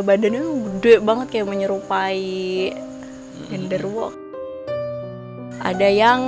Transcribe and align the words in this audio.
badannya 0.00 0.42
gede 0.78 1.00
banget 1.02 1.26
kayak 1.32 1.48
menyerupai 1.50 2.70
genderuwo 3.48 4.28
ada 5.58 5.88
yang 5.90 6.22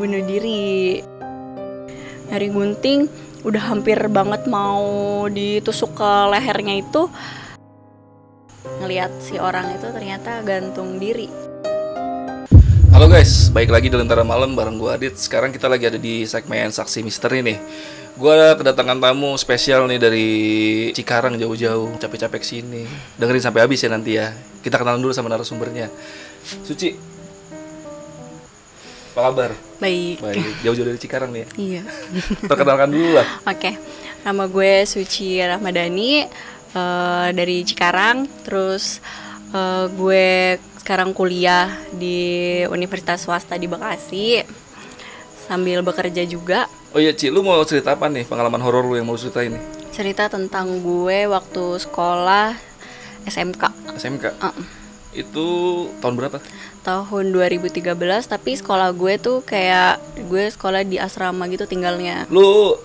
bunuh 0.00 0.22
diri. 0.24 1.00
Nyari 2.28 2.48
gunting 2.52 3.00
udah 3.44 3.62
hampir 3.72 3.96
banget 4.10 4.44
mau 4.48 5.24
ditusuk 5.30 5.96
ke 5.96 6.10
lehernya 6.34 6.80
itu. 6.80 7.08
Ngelihat 8.84 9.12
si 9.20 9.40
orang 9.40 9.74
itu 9.76 9.86
ternyata 9.90 10.44
gantung 10.44 11.00
diri. 11.00 11.28
Halo 12.92 13.06
guys, 13.06 13.48
baik 13.54 13.70
lagi 13.70 13.88
di 13.92 13.96
Lentera 13.96 14.26
Malam 14.26 14.58
bareng 14.58 14.76
gue 14.76 14.90
Adit. 14.90 15.14
Sekarang 15.14 15.54
kita 15.54 15.70
lagi 15.70 15.86
ada 15.86 16.00
di 16.00 16.26
segmen 16.26 16.74
Saksi 16.74 17.06
Misteri 17.06 17.46
nih 17.46 17.58
Gue 18.18 18.34
kedatangan 18.34 18.98
tamu 18.98 19.38
spesial 19.38 19.86
nih 19.86 19.98
dari 20.02 20.28
Cikarang 20.90 21.38
jauh-jauh 21.38 21.94
Capek-capek 22.02 22.42
sini 22.42 22.82
Dengerin 23.14 23.38
sampai 23.38 23.62
habis 23.62 23.78
ya 23.78 23.90
nanti 23.94 24.18
ya. 24.18 24.34
Kita 24.58 24.74
kenalan 24.74 24.98
dulu 24.98 25.14
sama 25.14 25.30
narasumbernya. 25.30 25.86
Suci 26.66 26.98
Apa 29.14 29.30
kabar? 29.30 29.50
baik. 29.78 30.18
Baik, 30.18 30.46
jauh-jauh 30.66 30.86
dari 30.90 30.98
Cikarang 30.98 31.30
nih 31.30 31.42
ya? 31.42 31.48
Iya. 31.58 31.82
Perkenalkan 32.50 32.90
dulu 32.90 33.14
lah. 33.14 33.26
Oke, 33.46 33.78
nama 34.26 34.50
gue 34.50 34.82
Suci 34.82 35.38
Rahmadani 35.38 36.26
eh, 36.74 37.28
dari 37.30 37.62
Cikarang. 37.62 38.26
Terus 38.42 38.98
eh, 39.54 39.86
gue 39.94 40.58
sekarang 40.82 41.14
kuliah 41.14 41.70
di 41.94 42.62
Universitas 42.66 43.22
Swasta 43.26 43.54
di 43.54 43.70
Bekasi. 43.70 44.42
Sambil 45.46 45.82
bekerja 45.86 46.26
juga. 46.26 46.66
Oh 46.88 46.98
iya 46.98 47.12
Ci, 47.12 47.28
lu 47.28 47.44
mau 47.44 47.60
cerita 47.62 47.92
apa 47.92 48.08
nih 48.08 48.24
pengalaman 48.24 48.60
horor 48.60 48.80
lu 48.82 48.96
yang 48.96 49.04
mau 49.04 49.14
cerita 49.14 49.44
ini? 49.44 49.60
Cerita 49.92 50.24
tentang 50.26 50.80
gue 50.80 51.28
waktu 51.28 51.64
sekolah 51.78 52.56
SMK 53.24 53.62
SMK 53.94 54.24
Eh, 54.40 54.54
Itu 55.18 55.46
tahun 56.00 56.14
berapa? 56.16 56.38
tahun 56.78 57.36
2013 57.36 57.84
tapi 58.24 58.56
sekolah 58.56 58.96
gue 58.96 59.20
tuh 59.20 59.44
kayak 59.44 60.00
gue 60.24 60.48
sekolah 60.48 60.80
di 60.82 60.96
asrama 60.96 61.44
gitu 61.46 61.68
tinggalnya. 61.68 62.24
Lu 62.28 62.80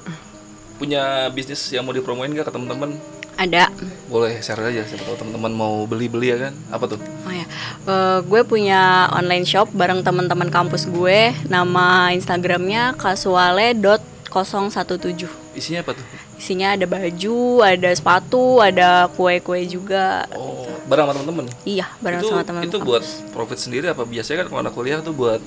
punya 0.76 1.32
bisnis 1.32 1.72
yang 1.72 1.88
mau 1.88 1.96
dipromoin 1.96 2.28
gak 2.30 2.52
ke 2.52 2.54
temen-temen? 2.54 3.00
Ada 3.34 3.74
Boleh 4.06 4.38
share 4.40 4.62
aja 4.64 4.86
siapa 4.86 5.04
tahu 5.04 5.18
teman-teman 5.18 5.50
mau 5.50 5.84
beli-beli 5.84 6.30
ya 6.30 6.38
kan. 6.40 6.54
Apa 6.70 6.88
tuh? 6.88 6.98
Oh 7.26 7.30
ya, 7.30 7.44
Eh, 7.84 8.18
gue 8.22 8.42
punya 8.44 9.10
online 9.10 9.44
shop 9.44 9.68
bareng 9.74 10.02
teman-teman 10.02 10.48
kampus 10.48 10.86
gue. 10.86 11.34
Nama 11.46 12.14
Instagramnya 12.14 12.94
kasuale.017. 12.96 15.28
Isinya 15.54 15.80
apa 15.82 15.92
tuh? 15.94 16.06
Isinya 16.34 16.74
ada 16.74 16.84
baju, 16.84 17.62
ada 17.62 17.90
sepatu, 17.90 18.58
ada 18.58 19.06
kue-kue 19.12 19.66
juga. 19.66 20.26
Oh, 20.32 20.66
barang 20.86 21.06
sama 21.06 21.16
temen-temen. 21.16 21.46
Iya, 21.64 21.86
bareng 22.00 22.20
itu, 22.22 22.30
sama 22.30 22.42
teman 22.42 22.62
Itu 22.66 22.78
buat 22.80 23.04
profit 23.30 23.58
sendiri 23.58 23.88
apa 23.88 24.04
biasanya 24.04 24.42
kan 24.42 24.48
kalau 24.50 24.62
anak 24.62 24.74
kuliah 24.74 25.00
tuh 25.00 25.14
buat 25.14 25.40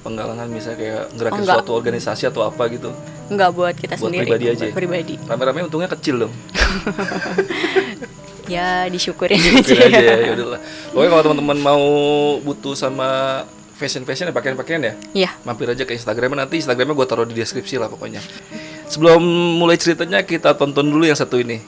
penggalangan 0.00 0.46
misalnya 0.46 0.78
kayak 0.78 1.02
ngerakin 1.14 1.34
Oh, 1.34 1.42
enggak. 1.42 1.56
suatu 1.62 1.70
organisasi 1.74 2.22
atau 2.26 2.42
apa 2.42 2.62
gitu. 2.68 2.90
Enggak 3.28 3.50
buat 3.52 3.74
kita 3.74 3.94
Buat 3.94 4.08
sendiri. 4.08 4.24
pribadi 4.26 4.44
aja 4.48 4.64
ya? 4.64 4.72
pribadi. 4.72 5.14
Rame-rame 5.20 5.60
untungnya 5.64 5.88
kecil 5.88 6.16
dong. 6.20 6.32
Ya 8.48 8.88
disyukurin 8.88 9.36
Mungkin 9.36 9.60
aja. 9.76 9.92
aja 9.92 10.00
ya, 10.00 10.16
ya 10.26 10.32
udahlah. 10.32 10.60
Pokoknya 10.88 11.10
kalau 11.10 11.22
teman-teman 11.22 11.58
mau 11.60 11.84
butuh 12.40 12.72
sama 12.72 13.08
fashion-fashion 13.76 14.24
ya 14.24 14.34
pakaian-pakaian 14.34 14.80
ya, 14.80 14.92
Iya. 15.14 15.30
mampir 15.44 15.68
aja 15.68 15.84
ke 15.84 15.92
Instagramnya 15.92 16.42
nanti 16.42 16.56
Instagramnya 16.56 16.96
gue 16.96 17.06
taruh 17.06 17.28
di 17.28 17.36
deskripsi 17.36 17.76
lah 17.76 17.86
pokoknya. 17.86 18.24
Sebelum 18.88 19.20
mulai 19.54 19.76
ceritanya 19.76 20.24
kita 20.24 20.56
tonton 20.56 20.88
dulu 20.88 21.04
yang 21.04 21.14
satu 21.14 21.36
ini. 21.36 21.60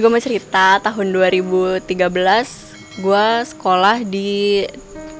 Juga 0.00 0.16
mau 0.16 0.24
cerita 0.24 0.80
tahun 0.80 1.12
2013 1.12 1.84
gue 3.04 3.26
sekolah 3.44 4.00
di 4.00 4.64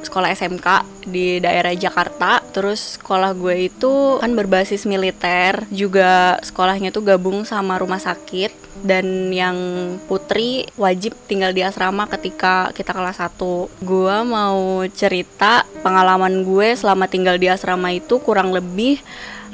sekolah 0.00 0.32
SMK 0.32 0.68
di 1.04 1.36
daerah 1.36 1.76
Jakarta. 1.76 2.41
Terus 2.48 2.96
sekolah 2.96 3.36
gue 3.36 3.68
itu 3.68 4.16
kan 4.24 4.32
berbasis 4.32 4.88
militer, 4.88 5.68
juga 5.68 6.41
sekolahnya 6.41 6.96
tuh 6.96 7.04
gabung 7.04 7.44
sama 7.44 7.76
rumah 7.76 8.00
sakit 8.00 8.80
dan 8.80 9.28
yang 9.28 9.60
putri 10.08 10.64
wajib 10.80 11.12
tinggal 11.28 11.52
di 11.52 11.60
asrama 11.60 12.08
ketika 12.08 12.72
kita 12.72 12.97
kelas 12.97 13.20
1. 13.20 13.84
Gue 13.84 14.16
mau 14.24 14.80
cerita 14.97 15.68
pengalaman 15.84 16.41
gue 16.41 16.72
selama 16.72 17.04
tinggal 17.04 17.36
di 17.36 17.52
asrama 17.52 17.92
itu 17.92 18.16
kurang 18.24 18.48
lebih 18.48 18.97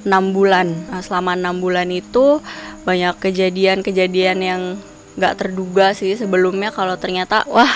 enam 0.07 0.31
bulan. 0.31 0.71
Nah, 0.87 1.03
selama 1.03 1.35
enam 1.35 1.59
bulan 1.59 1.91
itu 1.91 2.39
banyak 2.87 3.19
kejadian-kejadian 3.19 4.39
yang 4.39 4.63
nggak 5.17 5.35
terduga 5.41 5.97
sih 5.97 6.13
sebelumnya 6.13 6.69
kalau 6.71 6.95
ternyata 7.01 7.43
wah 7.49 7.73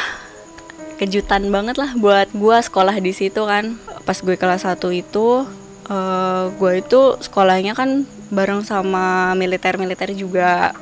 kejutan 1.00 1.48
banget 1.48 1.80
lah 1.80 1.96
buat 1.96 2.28
gua 2.36 2.60
sekolah 2.60 2.92
di 3.00 3.16
situ 3.16 3.48
kan. 3.48 3.80
Pas 4.04 4.20
gue 4.20 4.36
kelas 4.36 4.68
1 4.68 4.76
itu 4.92 5.48
eh, 5.88 6.44
gue 6.52 6.72
itu 6.84 7.00
sekolahnya 7.24 7.72
kan 7.72 8.04
bareng 8.28 8.62
sama 8.68 9.32
militer-militer 9.32 10.12
juga. 10.12 10.76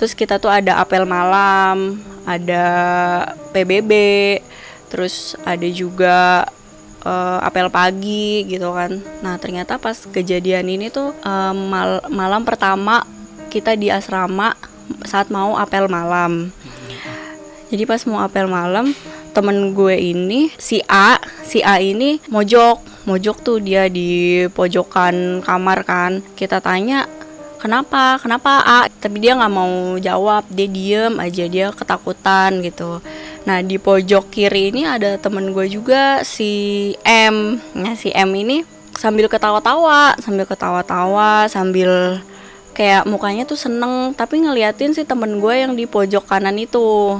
Terus 0.00 0.16
kita 0.16 0.40
tuh 0.40 0.48
ada 0.48 0.80
apel 0.80 1.04
malam 1.04 2.00
ada 2.24 2.64
PBB 3.52 3.92
terus 4.88 5.36
ada 5.44 5.68
juga 5.68 6.48
eh, 7.04 7.38
apel 7.44 7.68
pagi 7.68 8.48
gitu 8.48 8.72
kan. 8.72 8.96
Nah 9.20 9.36
ternyata 9.36 9.76
pas 9.76 10.08
kejadian 10.08 10.72
ini 10.72 10.88
tuh 10.88 11.12
eh, 11.12 11.52
mal- 11.52 12.08
malam 12.08 12.48
pertama 12.48 13.04
kita 13.52 13.76
di 13.76 13.92
asrama 13.92 14.56
saat 15.06 15.28
mau 15.32 15.56
apel 15.56 15.86
malam. 15.86 16.54
Jadi 17.70 17.86
pas 17.86 18.02
mau 18.06 18.18
apel 18.22 18.50
malam 18.50 18.90
temen 19.30 19.70
gue 19.78 19.94
ini 19.94 20.50
si 20.58 20.82
A 20.90 21.22
si 21.46 21.62
A 21.62 21.78
ini 21.78 22.18
mojok. 22.28 23.06
Mojok 23.08 23.36
tuh 23.40 23.58
dia 23.62 23.88
di 23.88 24.44
pojokan 24.52 25.40
kamar 25.40 25.86
kan. 25.86 26.20
Kita 26.36 26.60
tanya 26.60 27.08
kenapa? 27.62 28.18
Kenapa 28.20 28.60
A? 28.60 28.80
Tapi 28.90 29.22
dia 29.22 29.38
nggak 29.38 29.54
mau 29.54 29.96
jawab. 29.96 30.44
Dia 30.50 30.68
diem 30.68 31.14
aja 31.16 31.44
dia 31.46 31.70
ketakutan 31.72 32.60
gitu. 32.60 33.00
Nah 33.48 33.64
di 33.64 33.80
pojok 33.80 34.28
kiri 34.28 34.74
ini 34.74 34.84
ada 34.84 35.16
temen 35.16 35.54
gue 35.56 35.66
juga 35.70 36.26
si 36.26 36.92
M. 37.06 37.56
Nah 37.72 37.94
si 37.96 38.12
M 38.12 38.30
ini 38.36 38.80
sambil 39.00 39.32
ketawa-tawa 39.32 40.12
sambil 40.20 40.44
ketawa-tawa 40.44 41.48
sambil 41.48 42.20
kayak 42.72 43.04
mukanya 43.04 43.44
tuh 43.44 43.58
seneng 43.58 44.14
tapi 44.14 44.40
ngeliatin 44.40 44.94
si 44.94 45.02
temen 45.02 45.42
gue 45.42 45.54
yang 45.54 45.74
di 45.74 45.84
pojok 45.84 46.26
kanan 46.26 46.56
itu 46.56 47.18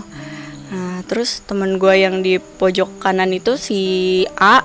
Nah, 0.70 1.02
terus 1.10 1.42
temen 1.42 1.82
gue 1.82 1.94
yang 1.98 2.22
di 2.22 2.38
pojok 2.38 3.02
kanan 3.02 3.34
itu 3.34 3.58
si 3.58 3.82
A, 4.38 4.62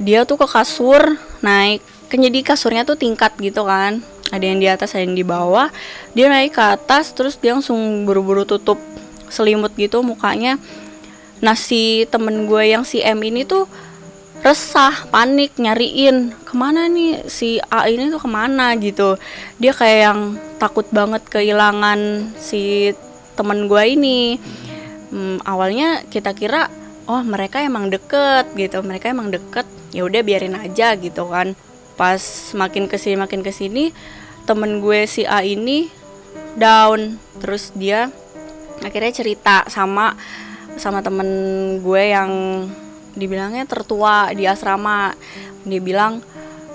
dia 0.00 0.24
tuh 0.24 0.40
ke 0.40 0.48
kasur 0.48 1.20
naik. 1.44 1.84
Kan 2.08 2.24
jadi 2.24 2.40
kasurnya 2.40 2.88
tuh 2.88 2.96
tingkat 2.96 3.36
gitu 3.36 3.68
kan. 3.68 4.00
Ada 4.32 4.44
yang 4.48 4.58
di 4.58 4.68
atas, 4.72 4.96
ada 4.96 5.04
yang 5.04 5.12
di 5.12 5.20
bawah. 5.20 5.68
Dia 6.16 6.32
naik 6.32 6.56
ke 6.56 6.64
atas, 6.64 7.12
terus 7.12 7.36
dia 7.36 7.52
langsung 7.52 8.08
buru-buru 8.08 8.48
tutup 8.48 8.80
selimut 9.28 9.76
gitu 9.76 10.00
mukanya. 10.00 10.56
Nah 11.44 11.54
si 11.54 12.08
temen 12.08 12.48
gue 12.48 12.72
yang 12.72 12.88
si 12.88 13.04
M 13.04 13.20
ini 13.20 13.44
tuh 13.44 13.68
resah, 14.40 15.04
panik, 15.12 15.56
nyariin 15.60 16.32
ke 16.48 16.56
mana 16.56 16.88
nih? 16.88 17.28
Si 17.28 17.60
A 17.68 17.86
ini 17.92 18.08
tuh 18.08 18.20
ke 18.24 18.28
mana? 18.28 18.72
gitu. 18.80 19.20
Dia 19.60 19.72
kayak 19.76 20.00
yang 20.00 20.20
takut 20.56 20.88
banget 20.88 21.24
kehilangan 21.28 22.32
si 22.40 22.92
temen 23.36 23.68
gue 23.68 23.84
ini. 23.84 24.40
Hmm, 25.12 25.42
awalnya 25.44 26.06
kita 26.08 26.32
kira 26.32 26.72
oh 27.04 27.20
mereka 27.20 27.60
emang 27.60 27.92
deket 27.92 28.48
gitu. 28.56 28.80
Mereka 28.80 29.12
emang 29.12 29.28
deket 29.28 29.68
ya 29.92 30.08
udah 30.08 30.24
biarin 30.24 30.56
aja 30.56 30.96
gitu 30.96 31.28
kan. 31.28 31.52
Pas 32.00 32.20
makin 32.56 32.88
ke 32.88 32.96
sini 32.96 33.20
makin 33.20 33.44
ke 33.44 33.52
sini 33.52 33.92
temen 34.48 34.80
gue 34.80 35.04
si 35.04 35.28
A 35.28 35.44
ini 35.44 35.92
down. 36.56 37.20
Terus 37.44 37.76
dia 37.76 38.08
akhirnya 38.80 39.12
cerita 39.12 39.68
sama 39.68 40.16
sama 40.80 41.04
temen 41.04 41.28
gue 41.84 42.02
yang 42.08 42.32
dibilangnya 43.14 43.64
tertua 43.66 44.30
di 44.34 44.46
asrama. 44.46 45.14
Dia 45.66 45.80
bilang 45.82 46.22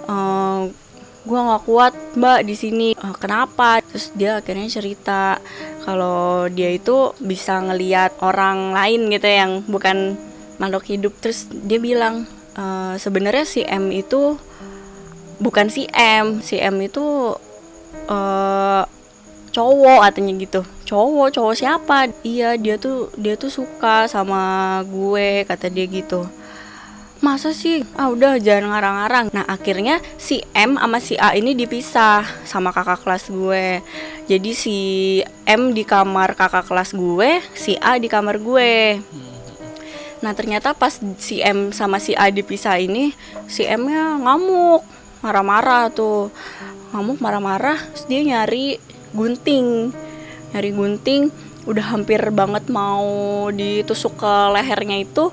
"Eh, 0.07 0.61
gue 1.25 1.39
nggak 1.41 1.63
kuat 1.65 1.93
mbak 2.15 2.45
di 2.45 2.55
sini. 2.55 2.89
"Eh, 2.93 3.15
kenapa? 3.17 3.81
Terus 3.81 4.13
dia 4.13 4.39
akhirnya 4.39 4.69
cerita 4.69 5.41
kalau 5.85 6.45
dia 6.49 6.69
itu 6.73 7.13
bisa 7.21 7.61
ngeliat 7.61 8.13
orang 8.21 8.73
lain 8.73 9.09
gitu 9.09 9.27
yang 9.29 9.51
bukan 9.65 10.17
makhluk 10.61 10.85
hidup. 10.85 11.13
Terus 11.21 11.49
dia 11.51 11.81
bilang 11.81 12.29
"Eh, 12.55 12.95
sebenarnya 13.01 13.45
si 13.47 13.61
M 13.65 13.89
itu 13.91 14.37
bukan 15.41 15.67
si 15.67 15.89
M. 15.91 16.39
Si 16.45 16.55
M 16.61 16.79
itu 16.79 17.35
eh, 18.05 18.83
cowok 19.56 20.04
katanya 20.04 20.34
gitu. 20.36 20.62
Cowok 20.84 21.31
cowok 21.31 21.56
siapa? 21.56 22.12
Iya 22.28 22.60
dia 22.60 22.75
tuh 22.75 23.07
dia 23.16 23.40
tuh 23.40 23.48
suka 23.48 24.12
sama 24.12 24.84
gue 24.84 25.48
kata 25.48 25.72
dia 25.72 25.88
gitu. 25.88 26.28
Masa 27.24 27.56
sih? 27.56 27.88
Ah 27.96 28.12
udah 28.12 28.36
jangan 28.44 28.75
ngarang-ngarang. 28.75 29.31
Nah 29.31 29.48
akhirnya 29.48 30.04
si 30.19 30.44
M 30.52 30.75
sama 30.75 31.00
si 31.00 31.16
A 31.16 31.31
ini 31.40 31.56
dipisah 31.56 32.28
sama 32.44 32.75
kakak 32.75 33.07
kelas 33.07 33.31
gue. 33.31 33.80
Jadi 34.28 34.52
si 34.52 34.78
M 35.48 35.72
di 35.72 35.88
kamar 35.88 36.36
kakak 36.36 36.68
kelas 36.68 36.92
gue 36.92 37.40
si 37.56 37.80
A 37.80 37.96
di 37.96 38.12
kamar 38.12 38.36
gue. 38.44 39.00
Nah 40.19 40.36
ternyata 40.36 40.75
pas 40.75 41.00
si 41.16 41.40
M 41.40 41.72
sama 41.72 42.04
si 42.04 42.12
A 42.12 42.28
dipisah 42.28 42.75
ini 42.75 43.16
si 43.48 43.63
M 43.63 43.88
nya 43.88 44.19
ngamuk 44.19 44.84
marah-marah 45.24 45.88
tuh. 45.96 46.28
Ngamuk 46.92 47.24
marah-marah 47.24 47.80
dia 48.12 48.22
nyari 48.22 48.78
gunting. 49.15 49.95
Nyari 50.51 50.71
gunting 50.75 51.31
udah 51.65 51.85
hampir 51.95 52.21
banget 52.29 52.69
mau 52.69 53.47
ditusuk 53.50 54.19
ke 54.19 54.33
lehernya 54.53 55.01
itu. 55.01 55.31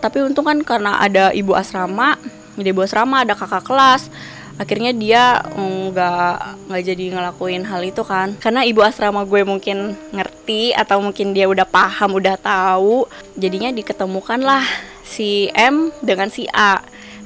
Tapi 0.00 0.24
untung 0.24 0.48
kan 0.48 0.60
karena 0.64 1.00
ada 1.02 1.34
ibu 1.34 1.52
asrama 1.52 2.16
di 2.56 2.70
ibu 2.70 2.84
asrama 2.84 3.24
ada 3.24 3.32
kakak 3.32 3.64
kelas. 3.64 4.12
Akhirnya 4.60 4.92
dia 4.92 5.40
nggak 5.56 6.68
nggak 6.68 6.82
jadi 6.84 7.04
ngelakuin 7.16 7.64
hal 7.64 7.80
itu 7.80 8.04
kan. 8.04 8.36
Karena 8.36 8.60
ibu 8.68 8.84
asrama 8.84 9.24
gue 9.24 9.40
mungkin 9.44 9.96
ngerti 10.12 10.76
atau 10.76 11.00
mungkin 11.00 11.32
dia 11.32 11.48
udah 11.48 11.64
paham 11.64 12.20
udah 12.20 12.36
tahu 12.36 13.08
jadinya 13.40 13.72
diketemukan 13.72 14.44
lah 14.44 14.64
si 15.04 15.48
M 15.56 15.90
dengan 16.04 16.28
si 16.28 16.44
A 16.52 16.78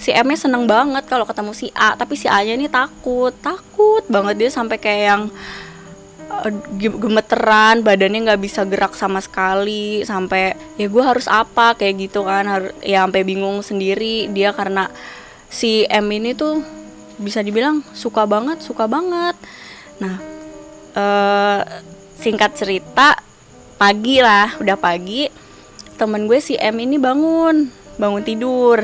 si 0.04 0.12
M 0.12 0.28
nya 0.28 0.36
seneng 0.36 0.68
banget 0.68 1.08
kalau 1.08 1.24
ketemu 1.24 1.56
si 1.56 1.72
A 1.72 1.96
tapi 1.96 2.12
si 2.20 2.28
A 2.28 2.44
nya 2.44 2.60
ini 2.60 2.68
takut 2.68 3.32
takut 3.40 4.04
banget 4.12 4.36
dia 4.36 4.50
sampai 4.52 4.76
kayak 4.76 5.02
yang 5.08 5.22
Eh, 6.42 6.52
gemeteran 6.98 7.86
badannya 7.86 8.26
nggak 8.26 8.42
bisa 8.42 8.66
gerak 8.66 8.98
sama 8.98 9.22
sekali 9.22 10.02
sampai 10.02 10.58
ya 10.74 10.90
gue 10.90 11.04
harus 11.04 11.30
apa? 11.30 11.78
kayak 11.78 12.10
gitu 12.10 12.26
kan 12.26 12.42
harus 12.48 12.72
ya 12.82 13.06
sampai 13.06 13.22
bingung 13.22 13.62
sendiri 13.62 14.26
dia 14.34 14.50
karena 14.50 14.90
si 15.46 15.86
M 15.86 16.10
ini 16.10 16.34
tuh 16.34 16.58
bisa 17.22 17.38
dibilang 17.38 17.86
suka 17.94 18.26
banget 18.26 18.58
suka 18.64 18.90
banget. 18.90 19.38
Nah 20.02 20.16
uh, 20.98 21.60
singkat 22.18 22.58
cerita 22.58 23.14
pagi 23.78 24.18
lah 24.18 24.58
udah 24.58 24.74
pagi 24.80 25.30
temen 25.94 26.26
gue 26.26 26.40
si 26.42 26.58
M 26.58 26.74
ini 26.82 26.98
bangun 26.98 27.70
bangun 28.00 28.24
tidur 28.26 28.82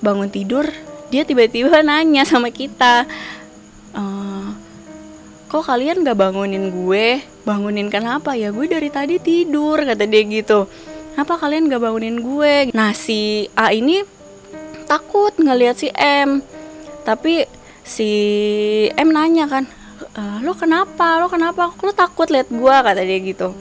bangun 0.00 0.30
tidur 0.30 0.68
dia 1.08 1.24
tiba-tiba 1.24 1.82
nanya 1.86 2.22
sama 2.28 2.52
kita 2.52 3.08
uh, 3.96 4.50
kok 5.48 5.64
kalian 5.64 6.04
gak 6.04 6.20
bangunin 6.20 6.68
gue? 6.68 7.24
Bangunin 7.48 7.88
kenapa? 7.88 8.36
Ya 8.36 8.52
gue 8.52 8.68
dari 8.68 8.92
tadi 8.92 9.16
tidur 9.16 9.80
kata 9.80 10.04
dia 10.04 10.22
gitu. 10.28 10.68
Kenapa 11.16 11.40
kalian 11.40 11.72
gak 11.72 11.82
bangunin 11.82 12.20
gue? 12.20 12.68
Nah 12.76 12.92
si 12.92 13.48
A 13.56 13.72
ini 13.72 14.04
takut 14.84 15.32
ngelihat 15.40 15.80
si 15.80 15.88
M. 15.96 16.44
Tapi 17.02 17.48
si 17.80 18.10
M 18.92 19.08
nanya 19.08 19.48
kan 19.48 19.64
e, 20.12 20.20
lo 20.44 20.52
kenapa? 20.52 21.16
Lo 21.16 21.32
kenapa? 21.32 21.72
Lo 21.80 21.96
takut 21.96 22.28
lihat 22.28 22.52
gue? 22.52 22.76
kata 22.84 23.00
dia 23.00 23.18
gitu. 23.24 23.56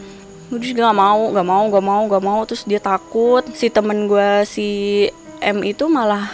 Gue 0.51 0.59
juga 0.59 0.91
gak 0.91 0.99
mau 0.99 1.31
gak 1.31 1.47
mau 1.47 1.63
gak 1.71 1.85
mau 1.87 2.03
gak 2.11 2.23
mau. 2.23 2.39
Terus 2.43 2.67
dia 2.67 2.83
takut. 2.83 3.47
Si 3.55 3.71
temen 3.71 4.11
gue 4.11 4.43
si 4.43 4.67
M 5.41 5.61
itu 5.63 5.85
malah 5.89 6.29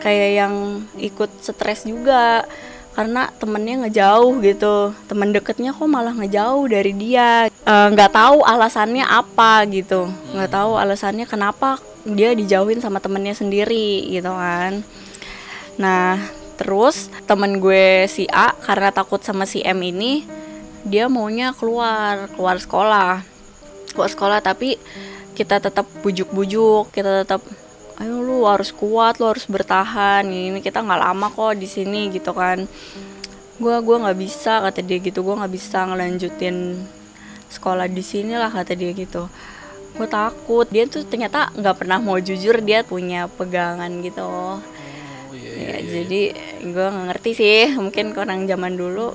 kayak 0.00 0.30
yang 0.44 0.54
ikut 0.96 1.30
stres 1.40 1.84
juga. 1.84 2.44
Karena 2.90 3.30
temennya 3.38 3.86
ngejauh 3.86 4.42
gitu. 4.42 4.92
Temen 5.06 5.30
deketnya 5.30 5.70
kok 5.70 5.86
malah 5.86 6.10
ngejauh 6.10 6.66
dari 6.66 6.92
dia. 6.92 7.46
Eh, 7.48 7.86
nggak 7.94 8.10
e, 8.10 8.16
tahu 8.18 8.42
alasannya 8.42 9.06
apa 9.06 9.62
gitu. 9.70 10.10
Nggak 10.34 10.50
tahu 10.50 10.72
alasannya 10.74 11.24
kenapa 11.24 11.78
dia 12.02 12.34
dijauhin 12.34 12.82
sama 12.82 12.98
temennya 12.98 13.36
sendiri 13.36 14.10
gitu 14.10 14.32
kan. 14.34 14.82
Nah 15.78 16.18
terus 16.58 17.08
temen 17.24 17.56
gue 17.56 18.04
si 18.04 18.28
A 18.28 18.52
karena 18.52 18.92
takut 18.92 19.24
sama 19.24 19.48
si 19.48 19.64
M 19.64 19.80
ini 19.80 20.28
dia 20.84 21.08
maunya 21.08 21.54
keluar 21.54 22.26
keluar 22.34 22.58
sekolah. 22.58 23.22
Keluar 23.94 24.10
sekolah 24.10 24.38
tapi 24.42 24.76
kita 25.38 25.62
tetap 25.62 25.86
bujuk-bujuk 26.04 26.92
kita 26.92 27.24
tetap 27.24 27.40
lu 28.40 28.48
harus 28.48 28.72
kuat 28.72 29.20
lu 29.20 29.28
harus 29.28 29.44
bertahan. 29.44 30.24
Ini 30.24 30.64
kita 30.64 30.80
nggak 30.80 31.00
lama 31.04 31.28
kok 31.28 31.60
di 31.60 31.68
sini 31.68 32.08
gitu 32.08 32.32
kan. 32.32 32.64
Gue 33.60 33.76
gua 33.84 34.08
nggak 34.08 34.16
bisa 34.16 34.64
kata 34.64 34.80
dia 34.80 34.96
gitu. 35.04 35.20
Gue 35.20 35.36
nggak 35.36 35.52
bisa 35.52 35.84
ngelanjutin 35.84 36.80
sekolah 37.52 37.84
di 37.92 38.00
sini 38.00 38.32
lah 38.40 38.48
kata 38.48 38.72
dia 38.72 38.96
gitu. 38.96 39.28
Gue 39.92 40.08
takut. 40.08 40.64
Dia 40.72 40.88
tuh 40.88 41.04
ternyata 41.04 41.52
nggak 41.52 41.84
pernah 41.84 42.00
mau 42.00 42.16
jujur 42.16 42.64
dia 42.64 42.80
punya 42.80 43.28
pegangan 43.28 43.92
gitu. 44.00 44.24
Oh, 44.24 44.56
iya, 45.36 45.36
iya, 45.36 45.52
ya, 45.60 45.76
iya. 45.76 45.76
jadi 46.00 46.22
gue 46.64 46.86
nggak 46.88 47.06
ngerti 47.12 47.30
sih. 47.36 47.60
Mungkin 47.76 48.16
orang 48.16 48.48
zaman 48.48 48.80
dulu 48.80 49.12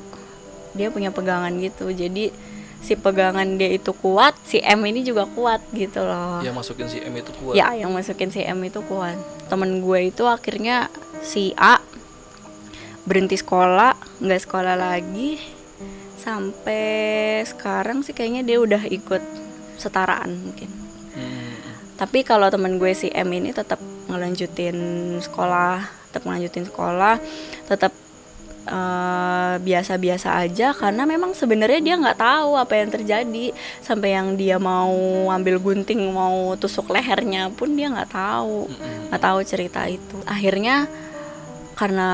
dia 0.78 0.94
punya 0.94 1.10
pegangan 1.10 1.58
gitu. 1.58 1.90
Jadi 1.90 2.45
si 2.82 2.94
pegangan 3.00 3.58
dia 3.58 3.72
itu 3.72 3.92
kuat, 3.94 4.36
si 4.46 4.62
M 4.62 4.84
ini 4.86 5.02
juga 5.02 5.26
kuat 5.30 5.62
gitu 5.74 6.04
loh. 6.04 6.42
Yang 6.42 6.56
masukin 6.56 6.88
si 6.92 6.98
M 7.02 7.14
itu 7.16 7.32
kuat. 7.38 7.54
Ya, 7.58 7.74
yang 7.76 7.92
masukin 7.92 8.30
si 8.30 8.42
M 8.44 8.60
itu 8.64 8.80
kuat. 8.86 9.18
Temen 9.48 9.84
gue 9.84 10.10
itu 10.10 10.24
akhirnya 10.26 10.90
si 11.22 11.54
A 11.58 11.82
berhenti 13.06 13.38
sekolah, 13.38 13.94
nggak 14.22 14.42
sekolah 14.44 14.76
lagi 14.76 15.38
sampai 16.26 17.46
sekarang 17.46 18.02
sih 18.02 18.18
kayaknya 18.18 18.42
dia 18.42 18.58
udah 18.58 18.82
ikut 18.90 19.22
setaraan 19.78 20.42
mungkin. 20.42 20.70
Hmm. 21.14 21.54
Tapi 22.02 22.26
kalau 22.26 22.50
temen 22.50 22.82
gue 22.82 22.92
si 22.98 23.14
M 23.14 23.30
ini 23.30 23.54
tetap 23.54 23.78
ngelanjutin 24.10 24.78
sekolah, 25.22 25.86
tetap 26.10 26.26
ngelanjutin 26.26 26.66
sekolah, 26.66 27.22
tetap 27.70 27.94
biasa-biasa 29.62 30.30
uh, 30.34 30.42
aja 30.42 30.74
karena 30.74 31.06
memang 31.06 31.38
sebenarnya 31.38 31.82
dia 31.86 31.96
nggak 32.02 32.18
tahu 32.18 32.58
apa 32.58 32.74
yang 32.76 32.90
terjadi. 32.90 33.46
Sampai 33.86 34.18
yang 34.18 34.34
dia 34.34 34.58
mau 34.58 34.94
ambil 35.30 35.62
gunting 35.62 36.02
mau 36.10 36.58
tusuk 36.58 36.90
lehernya 36.90 37.54
pun 37.54 37.78
dia 37.78 37.94
nggak 37.94 38.10
tahu 38.10 38.66
nggak 39.14 39.22
tahu 39.22 39.40
cerita 39.46 39.86
itu. 39.86 40.18
Akhirnya 40.26 40.90
karena 41.76 42.10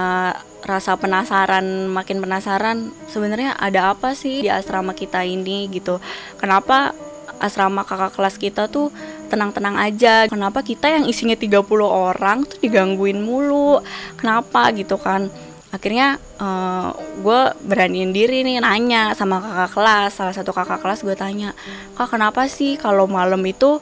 rasa 0.62 0.94
penasaran 0.98 1.89
makin 1.89 2.21
penasaran 2.21 2.94
sebenarnya 3.09 3.57
ada 3.57 3.94
apa 3.94 4.13
sih 4.13 4.45
di 4.45 4.50
asrama 4.51 4.94
kita 4.94 5.24
ini 5.25 5.72
gitu. 5.72 5.98
Kenapa 6.38 6.93
asrama 7.41 7.81
kakak 7.81 8.13
kelas 8.13 8.36
kita 8.38 8.70
tuh 8.70 8.93
tenang-tenang 9.31 9.79
aja? 9.79 10.29
Kenapa 10.29 10.62
kita 10.62 10.91
yang 10.91 11.10
isinya 11.10 11.34
30 11.34 11.65
orang 11.81 12.46
tuh 12.46 12.60
digangguin 12.62 13.24
mulu? 13.24 13.81
Kenapa 14.20 14.70
gitu 14.75 15.00
kan 15.01 15.34
akhirnya 15.72 16.20
uh, 16.38 16.46
eh, 16.46 16.90
gue 17.24 17.42
beraniin 17.66 18.12
diri 18.12 18.44
nih 18.44 18.60
nanya 18.60 19.16
sama 19.16 19.40
kakak 19.40 19.72
kelas. 19.72 20.12
Salah 20.20 20.36
satu 20.36 20.51
kakak 20.51 20.84
kelas 20.84 21.01
gue 21.01 21.16
tanya 21.16 21.56
kak 21.96 22.12
kenapa 22.12 22.46
sih 22.51 22.75
kalau 22.75 23.08
malam 23.08 23.40
itu 23.48 23.80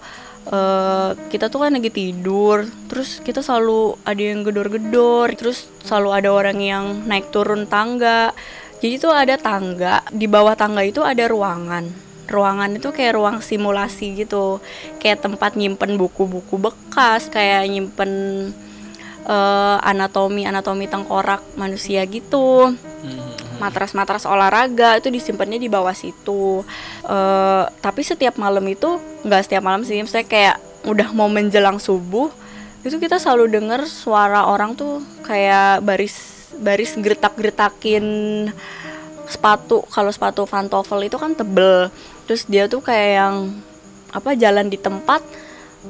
uh, 0.53 1.12
kita 1.34 1.50
tuh 1.50 1.65
kan 1.65 1.74
lagi 1.74 1.89
tidur 1.89 2.69
terus 2.86 3.19
kita 3.25 3.41
selalu 3.41 3.98
ada 4.05 4.22
yang 4.22 4.46
gedor-gedor 4.46 5.34
terus 5.34 5.67
selalu 5.81 6.10
ada 6.13 6.29
orang 6.29 6.60
yang 6.62 6.86
naik 7.10 7.34
turun 7.34 7.65
tangga. 7.65 8.31
Jadi 8.79 8.96
tuh 8.96 9.12
ada 9.12 9.36
tangga 9.36 10.05
di 10.13 10.29
bawah 10.29 10.55
tangga 10.55 10.86
itu 10.86 11.03
ada 11.03 11.27
ruangan. 11.27 11.89
Ruangan 12.29 12.77
itu 12.77 12.93
kayak 12.93 13.17
ruang 13.17 13.38
simulasi 13.41 14.24
gitu. 14.24 14.62
Kayak 15.01 15.25
tempat 15.25 15.58
nyimpen 15.58 15.98
buku-buku 15.98 16.55
bekas 16.62 17.27
kayak 17.27 17.67
nyimpen 17.67 18.12
uh, 19.25 19.77
anatomi 19.81 20.45
anatomi 20.45 20.85
tengkorak 20.88 21.43
manusia 21.57 22.03
gitu. 22.07 22.75
Hmm. 22.75 23.27
matras-matras 23.59 24.23
olahraga 24.23 24.95
itu 25.03 25.11
disimpannya 25.11 25.59
di 25.59 25.67
bawah 25.67 25.91
situ. 25.91 26.63
Uh, 27.03 27.67
tapi 27.83 28.07
setiap 28.07 28.39
malam 28.39 28.63
itu 28.71 29.03
nggak 29.27 29.43
setiap 29.43 29.63
malam 29.67 29.83
sih 29.83 29.99
saya 30.07 30.23
kayak 30.23 30.55
udah 30.88 31.11
mau 31.11 31.27
menjelang 31.27 31.75
subuh 31.75 32.31
itu 32.79 32.95
kita 32.95 33.19
selalu 33.19 33.51
dengar 33.51 33.83
suara 33.83 34.47
orang 34.47 34.71
tuh 34.79 35.03
kayak 35.27 35.83
baris 35.83 36.47
baris 36.55 36.95
gertak-gertakin 36.95 38.05
sepatu. 39.27 39.83
Kalau 39.91 40.11
sepatu 40.11 40.47
pantofel 40.47 41.11
itu 41.11 41.19
kan 41.19 41.35
tebel. 41.35 41.91
Terus 42.23 42.47
dia 42.47 42.71
tuh 42.71 42.79
kayak 42.79 43.09
yang 43.19 43.35
apa 44.15 44.33
jalan 44.33 44.71
di 44.71 44.79
tempat 44.79 45.21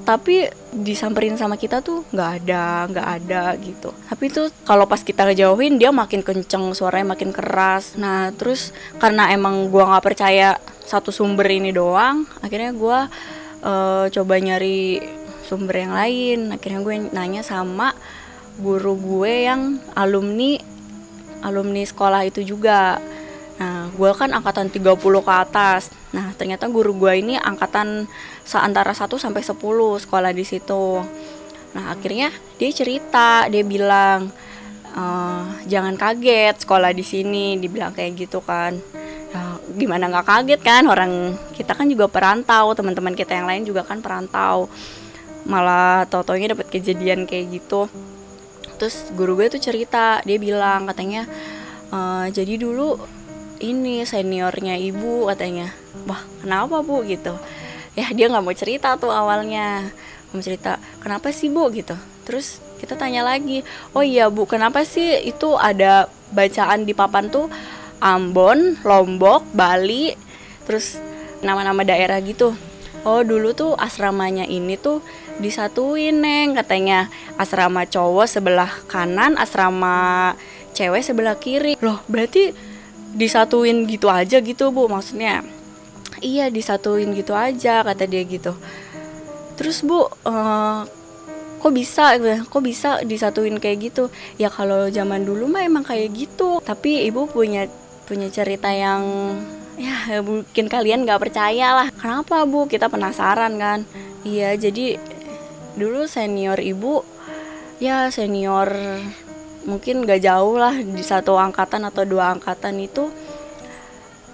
tapi 0.06 0.46
disamperin 0.70 1.34
sama 1.34 1.58
kita 1.58 1.82
tuh 1.82 2.06
nggak 2.14 2.30
ada 2.44 2.86
nggak 2.90 3.08
ada 3.22 3.44
gitu. 3.58 3.90
Tapi 4.06 4.26
tuh 4.30 4.54
kalau 4.64 4.86
pas 4.86 5.02
kita 5.02 5.26
ngejauhin 5.26 5.82
dia 5.82 5.90
makin 5.90 6.22
kenceng 6.22 6.72
suaranya 6.78 7.18
makin 7.18 7.34
keras. 7.34 7.98
Nah 7.98 8.30
terus 8.38 8.70
karena 9.02 9.34
emang 9.34 9.74
gua 9.74 9.90
nggak 9.90 10.06
percaya 10.06 10.62
satu 10.86 11.14
sumber 11.14 11.50
ini 11.50 11.70
doang 11.70 12.26
akhirnya 12.42 12.74
gua 12.74 13.10
uh, 13.66 14.06
coba 14.10 14.34
nyari 14.38 15.02
sumber 15.50 15.82
yang 15.82 15.94
lain. 15.98 16.40
Akhirnya 16.54 16.80
gue 16.86 16.96
nanya 17.10 17.42
sama 17.42 17.98
guru 18.60 18.94
gue 19.00 19.50
yang 19.50 19.82
alumni 19.96 20.60
alumni 21.42 21.82
sekolah 21.88 22.28
itu 22.28 22.44
juga 22.44 23.00
gue 23.90 24.12
kan 24.14 24.30
angkatan 24.32 24.70
30 24.70 24.98
ke 25.00 25.34
atas. 25.34 25.94
Nah, 26.16 26.34
ternyata 26.38 26.66
guru 26.70 26.96
gue 26.96 27.14
ini 27.18 27.36
angkatan 27.38 28.10
seantara 28.46 28.94
1 28.94 29.06
sampai 29.18 29.42
10 29.46 29.58
sekolah 30.06 30.32
di 30.34 30.46
situ. 30.46 31.02
Nah, 31.74 31.94
akhirnya 31.94 32.34
dia 32.58 32.70
cerita, 32.74 33.46
dia 33.52 33.62
bilang 33.62 34.34
uh, 34.98 35.46
jangan 35.70 35.94
kaget 36.00 36.66
sekolah 36.66 36.92
di 36.96 37.06
sini, 37.06 37.58
dibilang 37.62 37.94
kayak 37.94 38.18
gitu 38.18 38.42
kan. 38.42 38.78
Nah, 39.30 39.62
gimana 39.78 40.10
nggak 40.10 40.26
kaget 40.26 40.62
kan 40.66 40.84
orang 40.90 41.38
kita 41.54 41.78
kan 41.78 41.86
juga 41.86 42.10
perantau, 42.10 42.74
teman-teman 42.74 43.14
kita 43.14 43.38
yang 43.38 43.46
lain 43.46 43.64
juga 43.68 43.86
kan 43.86 44.02
perantau. 44.02 44.66
Malah 45.46 46.10
tau-taunya 46.10 46.58
dapat 46.58 46.74
kejadian 46.74 47.30
kayak 47.30 47.62
gitu. 47.62 47.86
Terus 48.82 49.12
guru 49.14 49.38
gue 49.38 49.52
tuh 49.52 49.62
cerita, 49.62 50.24
dia 50.26 50.42
bilang 50.42 50.90
katanya 50.90 51.30
uh, 51.94 52.26
jadi 52.32 52.58
dulu 52.58 53.19
ini 53.60 54.04
seniornya 54.08 54.80
ibu 54.80 55.28
katanya. 55.28 55.72
Wah 56.08 56.20
kenapa 56.42 56.82
bu? 56.82 57.04
Gitu. 57.04 57.36
Ya 57.94 58.08
dia 58.16 58.32
nggak 58.32 58.44
mau 58.44 58.56
cerita 58.56 58.96
tuh 58.96 59.12
awalnya. 59.12 59.92
Mau 60.32 60.42
cerita 60.42 60.80
kenapa 61.04 61.30
sih 61.36 61.52
bu? 61.52 61.68
Gitu. 61.72 61.96
Terus 62.24 62.64
kita 62.80 62.96
tanya 62.96 63.28
lagi 63.28 63.60
oh 63.92 64.00
iya 64.00 64.32
bu 64.32 64.48
kenapa 64.48 64.88
sih 64.88 65.20
itu 65.28 65.60
ada 65.60 66.08
bacaan 66.32 66.88
di 66.88 66.96
papan 66.96 67.28
tuh 67.28 67.52
Ambon 68.00 68.80
Lombok 68.88 69.44
Bali? 69.52 70.16
Terus 70.64 70.96
nama-nama 71.44 71.84
daerah 71.84 72.20
gitu. 72.24 72.56
Oh 73.08 73.24
dulu 73.24 73.56
tuh 73.56 73.76
asramanya 73.80 74.44
ini 74.44 74.76
tuh 74.80 75.04
disatuin 75.40 76.20
neng 76.24 76.56
katanya. 76.56 77.12
Asrama 77.36 77.88
cowok 77.88 78.28
sebelah 78.28 78.72
kanan 78.88 79.36
asrama 79.36 80.36
cewek 80.76 81.04
sebelah 81.04 81.36
kiri. 81.36 81.76
Loh 81.84 82.00
berarti 82.08 82.69
disatuin 83.16 83.86
gitu 83.90 84.10
aja 84.10 84.38
gitu 84.42 84.70
bu. 84.74 84.90
Maksudnya 84.90 85.42
iya 86.20 86.52
disatuin 86.52 87.16
gitu 87.16 87.34
aja 87.34 87.82
kata 87.86 88.06
dia 88.06 88.24
gitu. 88.28 88.54
Terus 89.56 89.84
bu 89.84 90.08
uh, 90.28 90.88
kok 91.60 91.74
bisa 91.76 92.16
kok 92.48 92.64
bisa 92.64 93.04
disatuin 93.04 93.60
kayak 93.60 93.92
gitu? 93.92 94.04
Ya 94.40 94.48
kalau 94.48 94.88
zaman 94.88 95.28
dulu 95.28 95.48
mah 95.52 95.64
emang 95.66 95.84
kayak 95.84 96.16
gitu. 96.16 96.64
Tapi 96.64 97.08
ibu 97.08 97.28
punya 97.28 97.68
punya 98.08 98.32
cerita 98.32 98.74
yang 98.74 99.04
ya 99.80 100.20
mungkin 100.20 100.68
kalian 100.68 101.08
nggak 101.08 101.22
percaya 101.22 101.76
lah. 101.76 101.88
Kenapa 101.96 102.44
bu? 102.48 102.68
Kita 102.68 102.92
penasaran 102.92 103.56
kan? 103.60 103.84
Iya 104.28 104.56
jadi 104.60 105.00
dulu 105.80 106.04
senior 106.12 106.60
ibu 106.60 107.08
ya 107.80 108.12
senior 108.12 108.68
mungkin 109.68 110.08
gak 110.08 110.24
jauh 110.24 110.56
lah 110.56 110.76
di 110.76 111.04
satu 111.04 111.36
angkatan 111.36 111.84
atau 111.88 112.08
dua 112.08 112.36
angkatan 112.36 112.80
itu 112.80 113.12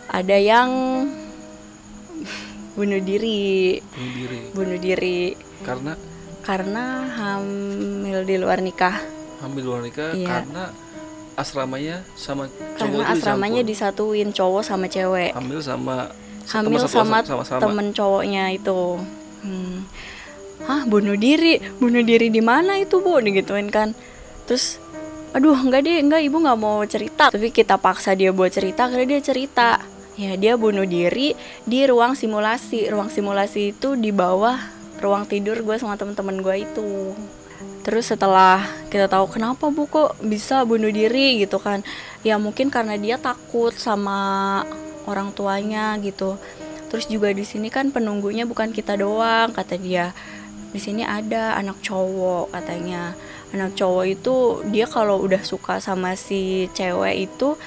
ada 0.09 0.37
yang 0.37 0.69
bunuh 2.77 3.01
diri. 3.01 3.81
Bunuh 3.81 4.13
diri. 4.13 4.39
Bunuh 4.53 4.79
diri. 4.79 5.19
Karena? 5.65 5.93
Karena 6.45 6.83
hamil 7.09 8.21
di 8.21 8.35
luar 8.37 8.61
nikah. 8.61 9.01
Hamil 9.41 9.59
di 9.61 9.67
luar 9.67 9.81
nikah 9.81 10.13
iya. 10.13 10.29
karena 10.45 10.63
asramanya 11.35 11.99
sama 12.15 12.47
cowok 12.47 12.79
karena 12.79 13.03
asramanya 13.11 13.61
dicampur. 13.61 13.91
disatuin 13.91 14.29
cowok 14.31 14.63
sama 14.63 14.85
cewek. 14.87 15.35
Hamil 15.35 15.59
sama 15.59 16.07
hamil 16.47 16.79
sama, 16.87 17.19
sama, 17.25 17.43
sama. 17.43 17.61
temen 17.61 17.87
cowoknya 17.91 18.55
itu. 18.55 19.01
Hmm. 19.45 19.85
hah 20.65 20.87
bunuh 20.87 21.19
diri? 21.19 21.61
Bunuh 21.77 22.01
diri 22.01 22.31
di 22.31 22.41
mana 22.41 22.79
itu 22.81 23.03
bu? 23.03 23.19
Digituin 23.21 23.69
kan. 23.69 23.93
Terus 24.45 24.81
aduh 25.35 25.59
enggak 25.59 25.83
deh 25.83 25.99
enggak 25.99 26.23
ibu 26.23 26.39
nggak 26.39 26.59
mau 26.59 26.79
cerita. 26.87 27.27
Tapi 27.27 27.51
kita 27.51 27.75
paksa 27.75 28.15
dia 28.15 28.31
buat 28.31 28.55
cerita 28.55 28.87
karena 28.87 29.03
dia 29.03 29.19
cerita. 29.19 29.83
Ya 30.15 30.39
dia 30.39 30.55
bunuh 30.55 30.87
diri 30.87 31.35
di 31.67 31.83
ruang 31.83 32.15
simulasi. 32.15 32.87
Ruang 32.87 33.11
simulasi 33.11 33.75
itu 33.75 33.99
di 33.99 34.15
bawah 34.15 34.55
ruang 35.03 35.27
tidur 35.27 35.59
gue 35.59 35.75
sama 35.75 35.99
teman-teman 35.99 36.39
gue 36.39 36.55
itu. 36.63 37.11
Terus 37.83 38.09
setelah 38.09 38.63
kita 38.87 39.11
tahu 39.11 39.27
kenapa 39.35 39.67
bu 39.69 39.85
kok 39.85 40.15
bisa 40.23 40.63
bunuh 40.63 40.89
diri? 40.89 41.43
gitu 41.43 41.59
kan. 41.59 41.83
Ya 42.23 42.39
mungkin 42.39 42.71
karena 42.71 42.95
dia 42.95 43.19
takut 43.19 43.75
sama 43.75 44.63
orang 45.03 45.35
tuanya 45.35 45.99
gitu. 45.99 46.39
Terus 46.87 47.11
juga 47.11 47.35
di 47.35 47.43
sini 47.43 47.67
kan 47.67 47.91
penunggunya 47.91 48.47
bukan 48.47 48.71
kita 48.71 48.95
doang 48.95 49.51
kata 49.51 49.75
dia. 49.75 50.15
Di 50.71 50.79
sini 50.79 51.03
ada 51.03 51.59
anak 51.59 51.83
cowok 51.83 52.55
katanya 52.55 53.15
anak 53.53 53.77
cowok 53.77 54.05
itu 54.09 54.35
dia 54.71 54.89
kalau 54.89 55.21
udah 55.21 55.41
suka 55.45 55.77
sama 55.77 56.17
si 56.17 56.71
cewek 56.73 57.29
itu 57.29 57.59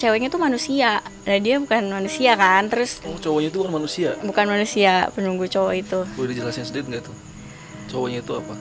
ceweknya 0.00 0.32
tuh 0.32 0.40
manusia. 0.40 1.04
Nah 1.28 1.38
dia 1.38 1.60
bukan 1.60 1.92
manusia 1.92 2.34
kan? 2.34 2.66
Terus 2.72 3.04
oh, 3.04 3.20
cowoknya 3.20 3.48
itu 3.52 3.58
kan 3.60 3.70
manusia? 3.70 4.10
Bukan 4.24 4.46
manusia 4.48 4.92
penunggu 5.12 5.46
cowok 5.46 5.74
itu. 5.76 6.00
Boleh 6.16 6.28
dijelasin 6.32 6.64
sedikit 6.64 6.88
nggak 6.90 7.02
tuh? 7.04 7.16
Cowoknya 7.92 8.24
itu 8.24 8.32
apa? 8.34 8.54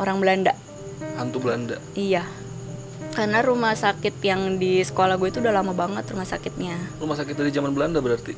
Orang 0.00 0.18
Belanda. 0.24 0.52
Hantu 1.20 1.38
Belanda. 1.44 1.76
Iya. 1.96 2.24
Karena 3.16 3.40
rumah 3.40 3.72
sakit 3.72 4.20
yang 4.20 4.60
di 4.60 4.84
sekolah 4.84 5.16
gue 5.16 5.32
itu 5.32 5.40
udah 5.40 5.52
lama 5.52 5.72
banget 5.72 6.04
rumah 6.12 6.28
sakitnya. 6.28 6.76
Rumah 7.00 7.16
sakit 7.16 7.32
dari 7.32 7.48
zaman 7.48 7.72
Belanda 7.72 8.04
berarti 8.04 8.36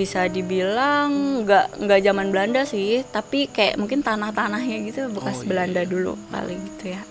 bisa 0.00 0.24
dibilang 0.32 1.44
nggak 1.44 1.84
nggak 1.84 2.00
zaman 2.00 2.32
Belanda 2.32 2.64
sih 2.64 3.04
tapi 3.12 3.52
kayak 3.52 3.76
mungkin 3.76 4.00
tanah-tanahnya 4.00 4.76
gitu 4.88 5.12
bekas 5.12 5.40
oh, 5.40 5.44
iya. 5.44 5.48
Belanda 5.52 5.82
iya. 5.84 5.90
dulu 5.92 6.12
kali 6.32 6.56
gitu 6.56 6.84
ya 6.96 7.02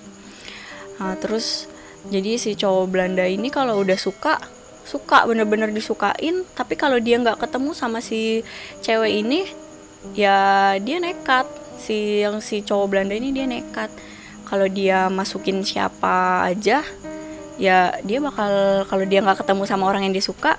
nah, 0.97 1.13
terus 1.21 1.69
jadi 2.09 2.41
si 2.41 2.57
cowok 2.57 2.85
Belanda 2.89 3.29
ini 3.29 3.53
kalau 3.53 3.77
udah 3.77 3.93
suka 4.01 4.41
suka 4.89 5.21
bener-bener 5.29 5.69
disukain 5.69 6.41
tapi 6.57 6.73
kalau 6.73 6.97
dia 6.97 7.21
nggak 7.21 7.37
ketemu 7.37 7.77
sama 7.77 8.01
si 8.01 8.41
cewek 8.81 9.21
ini 9.21 9.45
ya 10.17 10.73
dia 10.81 10.97
nekat 10.97 11.45
si 11.77 12.25
yang 12.25 12.41
si 12.41 12.65
cowok 12.65 12.87
Belanda 12.89 13.13
ini 13.13 13.29
dia 13.29 13.45
nekat 13.45 13.93
kalau 14.49 14.65
dia 14.65 15.05
masukin 15.13 15.61
siapa 15.61 16.49
aja 16.49 16.81
ya 17.61 17.93
dia 18.01 18.17
bakal 18.17 18.81
kalau 18.89 19.05
dia 19.05 19.21
nggak 19.21 19.45
ketemu 19.45 19.63
sama 19.69 19.85
orang 19.85 20.09
yang 20.09 20.15
disuka 20.17 20.57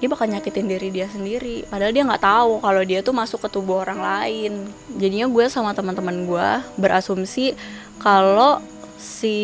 dia 0.00 0.08
bakal 0.08 0.26
nyakitin 0.32 0.64
diri 0.64 0.88
dia 0.88 1.06
sendiri. 1.12 1.68
Padahal 1.68 1.92
dia 1.92 2.08
nggak 2.08 2.24
tahu 2.24 2.52
kalau 2.64 2.82
dia 2.88 3.04
tuh 3.04 3.12
masuk 3.12 3.44
ke 3.44 3.48
tubuh 3.52 3.84
orang 3.84 4.00
lain. 4.00 4.52
Jadinya 4.96 5.28
gue 5.28 5.44
sama 5.52 5.76
teman-teman 5.76 6.24
gue 6.24 6.48
berasumsi 6.80 7.52
kalau 8.00 8.64
si 8.96 9.36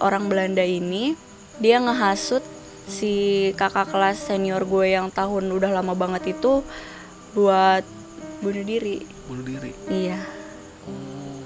orang 0.00 0.32
Belanda 0.32 0.64
ini 0.64 1.12
dia 1.60 1.76
ngehasut 1.76 2.40
si 2.88 3.52
kakak 3.54 3.92
kelas 3.92 4.32
senior 4.32 4.64
gue 4.64 4.96
yang 4.96 5.12
tahun 5.12 5.52
udah 5.52 5.70
lama 5.70 5.92
banget 5.92 6.40
itu 6.40 6.64
buat 7.36 7.84
bunuh 8.40 8.64
diri. 8.64 9.04
Bunuh 9.28 9.44
diri? 9.44 9.76
Iya. 9.92 10.18
Oh, 10.88 11.44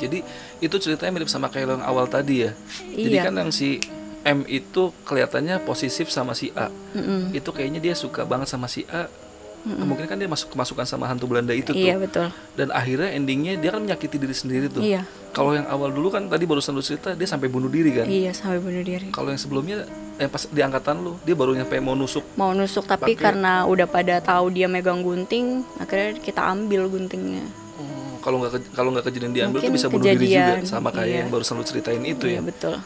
jadi 0.00 0.24
itu 0.64 0.76
ceritanya 0.80 1.12
mirip 1.12 1.28
sama 1.28 1.52
kayak 1.52 1.76
yang 1.76 1.84
awal 1.84 2.08
tadi 2.08 2.48
ya? 2.48 2.52
Iya. 2.88 3.04
jadi 3.04 3.16
kan 3.28 3.34
yang 3.36 3.52
si 3.52 3.80
M 4.20 4.44
itu 4.44 4.92
kelihatannya 5.08 5.64
posesif 5.64 6.12
sama 6.12 6.36
si 6.36 6.52
A. 6.52 6.68
Mm 6.92 7.02
-mm. 7.02 7.20
Itu 7.32 7.50
kayaknya 7.56 7.80
dia 7.80 7.94
suka 7.96 8.28
banget 8.28 8.52
sama 8.52 8.68
si 8.68 8.84
A. 8.92 9.08
Mm 9.08 9.72
-mm. 9.72 9.78
Kemungkinan 9.80 10.08
kan 10.08 10.18
dia 10.20 10.28
masuk 10.28 10.48
kemasukan 10.52 10.84
sama 10.84 11.08
hantu 11.08 11.24
Belanda 11.24 11.56
itu 11.56 11.72
tuh. 11.72 11.80
Iya 11.80 11.96
betul. 11.96 12.28
Dan 12.52 12.68
akhirnya 12.72 13.16
endingnya 13.16 13.56
dia 13.56 13.72
kan 13.72 13.80
menyakiti 13.80 14.20
diri 14.20 14.36
sendiri 14.36 14.68
tuh. 14.68 14.84
Iya. 14.84 15.08
Kalau 15.32 15.56
yang 15.56 15.64
awal 15.72 15.88
dulu 15.88 16.12
kan 16.12 16.28
tadi 16.28 16.44
barusan 16.44 16.76
lu 16.76 16.84
cerita 16.84 17.16
dia 17.16 17.24
sampai 17.24 17.48
bunuh 17.48 17.72
diri 17.72 17.96
kan. 17.96 18.06
Iya 18.08 18.36
sampai 18.36 18.60
bunuh 18.60 18.84
diri. 18.84 19.08
Kalau 19.08 19.32
yang 19.32 19.40
sebelumnya 19.40 19.88
yang 20.20 20.28
pas 20.28 20.44
di 20.44 20.60
angkatan 20.60 21.00
lu 21.00 21.16
dia 21.24 21.32
baru 21.32 21.56
nyampe 21.56 21.80
mau 21.80 21.96
nusuk. 21.96 22.24
Mau 22.36 22.52
nusuk 22.52 22.84
tapi 22.84 23.16
pake... 23.16 23.24
karena 23.24 23.64
udah 23.64 23.88
pada 23.88 24.20
tahu 24.20 24.52
dia 24.52 24.68
megang 24.68 25.00
gunting, 25.00 25.64
akhirnya 25.80 26.20
kita 26.20 26.44
ambil 26.44 26.92
guntingnya. 26.92 27.40
Oh, 27.80 28.20
kalau 28.20 28.44
nggak 28.44 28.76
kalau 28.76 28.92
nggak 28.92 29.08
kejadian 29.08 29.32
diambil 29.32 29.64
Mungkin 29.64 29.72
tuh 29.72 29.76
bisa 29.80 29.88
bunuh 29.88 30.04
diri 30.12 30.28
juga 30.28 30.60
sama 30.68 30.92
kayak 30.92 31.08
iya. 31.08 31.18
yang 31.24 31.32
barusan 31.32 31.56
lu 31.56 31.64
ceritain 31.64 32.04
itu 32.04 32.28
iya, 32.28 32.36
ya. 32.36 32.40
Iya 32.40 32.42
betul 32.44 32.76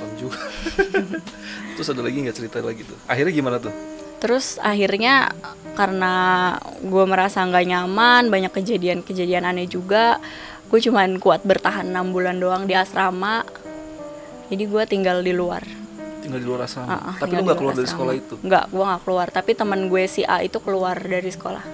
serem 0.00 0.12
juga 0.16 0.40
terus 1.76 1.88
ada 1.92 2.00
lagi 2.00 2.16
nggak 2.24 2.36
cerita 2.36 2.56
lagi 2.64 2.82
tuh? 2.88 2.96
Akhirnya 3.04 3.32
gimana 3.36 3.56
tuh? 3.60 3.72
Terus 4.20 4.60
akhirnya 4.60 5.32
karena 5.76 6.14
gue 6.84 7.04
merasa 7.08 7.40
nggak 7.44 7.66
nyaman 7.68 8.28
banyak 8.28 8.52
kejadian-kejadian 8.52 9.48
aneh 9.48 9.68
juga 9.68 10.20
gue 10.70 10.78
cuman 10.78 11.18
kuat 11.18 11.42
bertahan 11.42 11.88
enam 11.88 12.12
bulan 12.12 12.36
doang 12.36 12.64
di 12.64 12.76
asrama. 12.76 13.42
Jadi 14.52 14.64
gue 14.66 14.82
tinggal 14.86 15.24
di 15.24 15.32
luar. 15.34 15.64
Tinggal 16.20 16.40
di 16.42 16.46
luar 16.46 16.68
asrama? 16.68 16.88
Uh, 16.88 16.94
uh, 16.94 17.14
tapi 17.16 17.32
lu 17.36 17.42
nggak 17.48 17.58
keluar 17.58 17.74
asrama. 17.74 17.80
dari 17.84 17.90
sekolah 17.96 18.14
itu? 18.14 18.34
Nggak 18.44 18.64
gue 18.70 18.84
nggak 18.86 19.02
keluar. 19.02 19.26
Tapi 19.32 19.50
teman 19.56 19.80
gue 19.88 20.04
si 20.04 20.22
A 20.28 20.44
itu 20.44 20.58
keluar 20.60 20.96
dari 21.00 21.30
sekolah. 21.32 21.64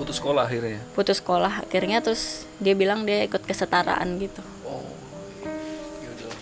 Putus 0.00 0.16
sekolah 0.16 0.48
akhirnya? 0.48 0.80
Putus 0.96 1.20
sekolah 1.20 1.68
akhirnya 1.68 2.00
terus 2.00 2.48
dia 2.56 2.72
bilang 2.72 3.04
dia 3.04 3.28
ikut 3.28 3.44
kesetaraan 3.44 4.16
gitu 4.16 4.40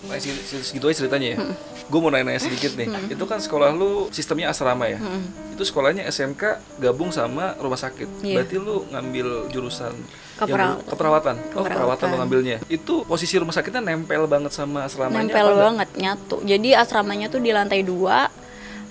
Nah, 0.09 0.17
segitu 0.19 0.85
aja 0.89 0.97
ceritanya 1.05 1.29
ya. 1.37 1.39
Hmm. 1.39 1.55
Gue 1.89 2.01
mau 2.01 2.11
nanya-nanya 2.13 2.41
sedikit 2.41 2.73
nih. 2.77 2.89
Hmm. 2.89 3.13
Itu 3.13 3.25
kan 3.29 3.39
sekolah 3.41 3.73
lu 3.77 4.09
sistemnya 4.09 4.49
asrama 4.49 4.89
ya. 4.89 4.99
Hmm. 4.99 5.29
Itu 5.53 5.63
sekolahnya 5.69 6.09
SMK 6.09 6.43
gabung 6.81 7.13
sama 7.13 7.55
rumah 7.61 7.77
sakit. 7.77 8.25
Yeah. 8.25 8.41
Berarti 8.41 8.57
lu 8.57 8.89
ngambil 8.89 9.53
jurusan 9.53 9.93
Keperawatan. 10.39 10.81
Yang 10.81 10.91
keperawatan. 10.95 11.37
Oh, 11.59 11.65
keperawatan 11.67 12.07
lu 12.09 12.17
ngambilnya. 12.23 12.57
Itu 12.71 13.03
posisi 13.05 13.35
rumah 13.37 13.53
sakitnya 13.53 13.83
nempel 13.83 14.25
banget 14.31 14.55
sama 14.55 14.87
asramanya. 14.87 15.29
Nempel 15.29 15.49
banget, 15.51 15.89
nyatu. 15.99 16.37
Jadi 16.47 16.79
asramanya 16.79 17.27
tuh 17.27 17.43
di 17.43 17.51
lantai 17.51 17.83
dua, 17.83 18.31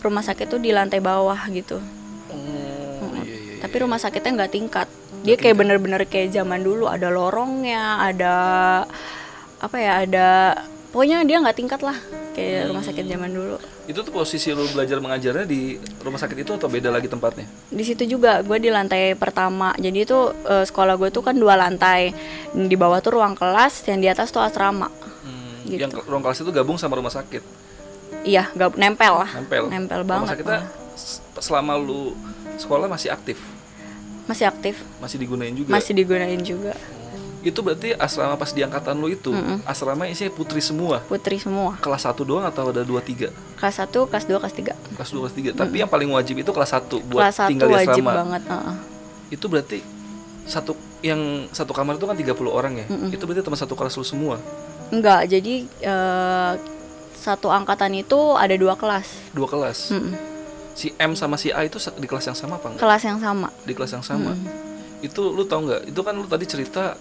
rumah 0.01 0.23
sakit 0.23 0.47
tuh 0.49 0.61
di 0.61 0.71
lantai 0.73 1.01
bawah 1.01 1.37
gitu 1.49 1.81
Oh, 2.97 3.13
iya, 3.23 3.23
iya, 3.23 3.37
iya. 3.37 3.53
tapi 3.61 3.75
rumah 3.81 4.01
sakitnya 4.01 4.43
nggak 4.43 4.53
tingkat 4.53 4.87
dia 5.21 5.35
kayak 5.35 5.57
bener-bener 5.57 6.01
kayak 6.05 6.33
zaman 6.33 6.61
dulu 6.61 6.89
ada 6.89 7.09
lorongnya 7.09 8.01
ada 8.01 8.35
apa 9.57 9.77
ya 9.77 9.93
ada 10.05 10.29
pokoknya 10.89 11.21
dia 11.21 11.37
nggak 11.37 11.55
tingkat 11.55 11.81
lah 11.81 11.97
kayak 12.31 12.67
rumah 12.67 12.81
sakit 12.81 13.05
zaman 13.05 13.29
dulu 13.29 13.57
Itu 13.85 14.01
tuh 14.01 14.11
posisi 14.11 14.51
lu 14.51 14.67
belajar 14.67 14.97
mengajarnya 14.97 15.43
di 15.43 15.75
rumah 15.97 16.17
sakit 16.17 16.37
itu 16.37 16.51
atau 16.51 16.67
beda 16.67 16.89
lagi 16.89 17.05
tempatnya? 17.05 17.47
di 17.65 17.81
situ 17.81 18.03
juga 18.05 18.39
gue 18.39 18.57
di 18.57 18.67
lantai 18.67 19.13
pertama 19.13 19.71
jadi 19.75 20.03
itu 20.03 20.17
eh, 20.43 20.61
sekolah 20.61 20.95
gue 20.95 21.09
tuh 21.09 21.21
kan 21.21 21.33
dua 21.33 21.55
lantai 21.55 22.11
di 22.51 22.73
bawah 22.73 22.97
tuh 22.97 23.15
ruang 23.15 23.33
kelas 23.33 23.83
yang 23.85 23.97
di 23.97 24.07
atas 24.07 24.29
tuh 24.29 24.39
asrama 24.39 24.87
Hmm, 25.19 25.65
Gitu. 25.65 25.81
Yang 25.81 25.99
ruang 26.03 26.21
kelas 26.21 26.39
itu 26.39 26.49
gabung 26.49 26.75
sama 26.75 26.95
rumah 26.95 27.11
sakit. 27.11 27.43
iya 28.23 28.47
gak 28.49 28.75
nempel 28.75 29.13
lah 29.17 29.29
Nempel. 29.33 29.67
nempel 29.67 29.99
Rumah 29.99 30.09
banget 30.13 30.29
sakitnya 30.33 30.59
s- 30.93 31.19
selama 31.37 31.75
lu 31.75 32.15
sekolah 32.55 32.87
masih 32.87 33.09
aktif, 33.09 33.37
masih 34.25 34.45
aktif 34.45 34.75
masih 34.97 35.17
digunain 35.17 35.51
juga. 35.51 35.69
masih 35.69 35.93
digunain 35.93 36.39
juga 36.39 36.73
Itu 37.47 37.63
berarti 37.63 37.95
asrama 37.95 38.35
pas 38.35 38.51
di 38.51 38.59
angkatan 38.59 38.99
lu 38.99 39.07
itu, 39.07 39.31
asrama 39.63 40.03
isinya 40.03 40.35
putri 40.35 40.59
semua. 40.59 40.99
putri 41.07 41.39
semua 41.39 41.79
Kelas 41.79 42.03
1 42.03 42.27
doang 42.27 42.43
atau 42.43 42.75
ada 42.75 42.83
2 42.83 42.91
3? 42.99 43.31
kelas 43.55 43.75
1 43.87 43.87
kelas 44.11 44.25
2 44.27 44.35
kelas 44.43 44.55
3 44.59 44.75
Kelas 44.99 45.09
2 45.15 45.23
kelas 45.23 45.35
3. 45.55 45.55
Tapi 45.55 45.75
yang 45.79 45.87
paling 45.87 46.11
wajib 46.11 46.35
itu 46.35 46.51
kelas 46.51 46.75
1 46.75 46.91
buat 47.07 47.23
kelas 47.23 47.47
1 47.47 47.51
tinggal 47.55 47.67
di 47.71 47.75
wajib 47.79 48.03
asrama. 48.03 48.11
banget 48.19 48.43
heeh. 48.51 48.75
Itu 49.31 49.45
berarti 49.47 49.79
satu 50.43 50.71
yang 50.99 51.19
satu 51.51 51.71
kamar 51.71 51.95
itu 51.95 52.07
kan 52.07 52.15
30 52.15 52.35
orang 52.51 52.73
ya. 52.83 52.85
Itu 53.11 53.23
berarti 53.23 53.43
teman 53.43 53.55
satu 53.55 53.73
kelas 53.73 53.95
lu 53.95 54.03
semua. 54.03 54.35
enggak 54.87 55.27
jadi 55.27 55.53
eh, 55.83 56.53
satu 57.17 57.51
angkatan 57.51 57.91
itu 57.97 58.15
ada 58.35 58.55
dua 58.55 58.75
kelas 58.75 59.07
Dua 59.31 59.47
kelas. 59.47 59.91
Mm-mm. 59.91 60.15
Si 60.71 60.93
M 60.95 61.11
sama 61.11 61.35
si 61.35 61.49
A 61.49 61.65
itu 61.65 61.75
di 61.97 62.07
kelas 62.07 62.29
yang 62.29 62.37
sama 62.37 62.55
apa 62.55 62.71
enggak? 62.71 62.81
kelas 62.85 63.03
yang 63.03 63.19
sama 63.19 63.47
Di 63.63 63.73
kelas 63.73 63.91
yang 63.91 64.05
sama. 64.05 64.31
Itu 64.99 65.33
lu 65.33 65.43
tau 65.43 65.59
nggak? 65.59 65.91
Itu 65.91 66.01
kan 66.01 66.15
lu 66.15 66.23
tadi 66.23 66.45
cerita 66.45 66.95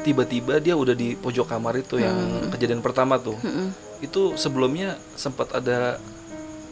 tiba-tiba 0.00 0.56
dia 0.56 0.72
udah 0.72 0.92
di 0.92 1.12
pojok 1.14 1.46
kamar 1.46 1.76
itu 1.76 1.96
yang 1.96 2.16
kejadian 2.48 2.80
pertama 2.80 3.16
tuh. 3.16 3.36
Mm-mm. 3.38 3.68
Itu 4.00 4.34
sebelumnya 4.34 4.96
sempat 5.12 5.52
ada 5.52 6.00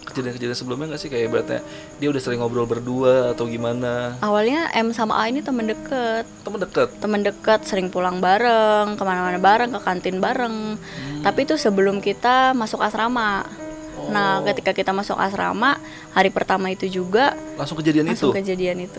kejadian-kejadian 0.03 0.57
sebelumnya 0.57 0.87
nggak 0.91 0.99
sih 0.99 1.07
kayak 1.07 1.31
berarti 1.31 1.57
dia 1.97 2.09
udah 2.11 2.19
sering 2.19 2.43
ngobrol 2.43 2.67
berdua 2.67 3.31
atau 3.31 3.47
gimana? 3.47 4.19
awalnya 4.19 4.67
M 4.75 4.91
sama 4.91 5.15
A 5.15 5.31
ini 5.31 5.39
temen 5.39 5.63
deket 5.65 6.27
Temen 6.43 6.59
deket. 6.59 6.89
temen 6.99 7.21
deket 7.23 7.61
sering 7.63 7.87
pulang 7.87 8.19
bareng 8.19 8.99
ke 8.99 9.03
mana-mana 9.03 9.39
bareng 9.39 9.71
ke 9.71 9.79
kantin 9.79 10.19
bareng 10.19 10.75
Hmm. 10.75 11.23
tapi 11.23 11.45
itu 11.45 11.55
sebelum 11.55 12.01
kita 12.01 12.51
masuk 12.53 12.81
asrama 12.81 13.47
Oh. 13.93 14.09
nah 14.09 14.41
ketika 14.43 14.73
kita 14.73 14.91
masuk 14.91 15.15
asrama 15.15 15.77
hari 16.11 16.33
pertama 16.33 16.67
itu 16.69 16.89
juga 16.89 17.37
Langsung 17.55 17.77
kejadian 17.77 18.09
langsung 18.09 18.33
itu. 18.33 18.39
kejadian 18.41 18.83
itu 18.83 18.99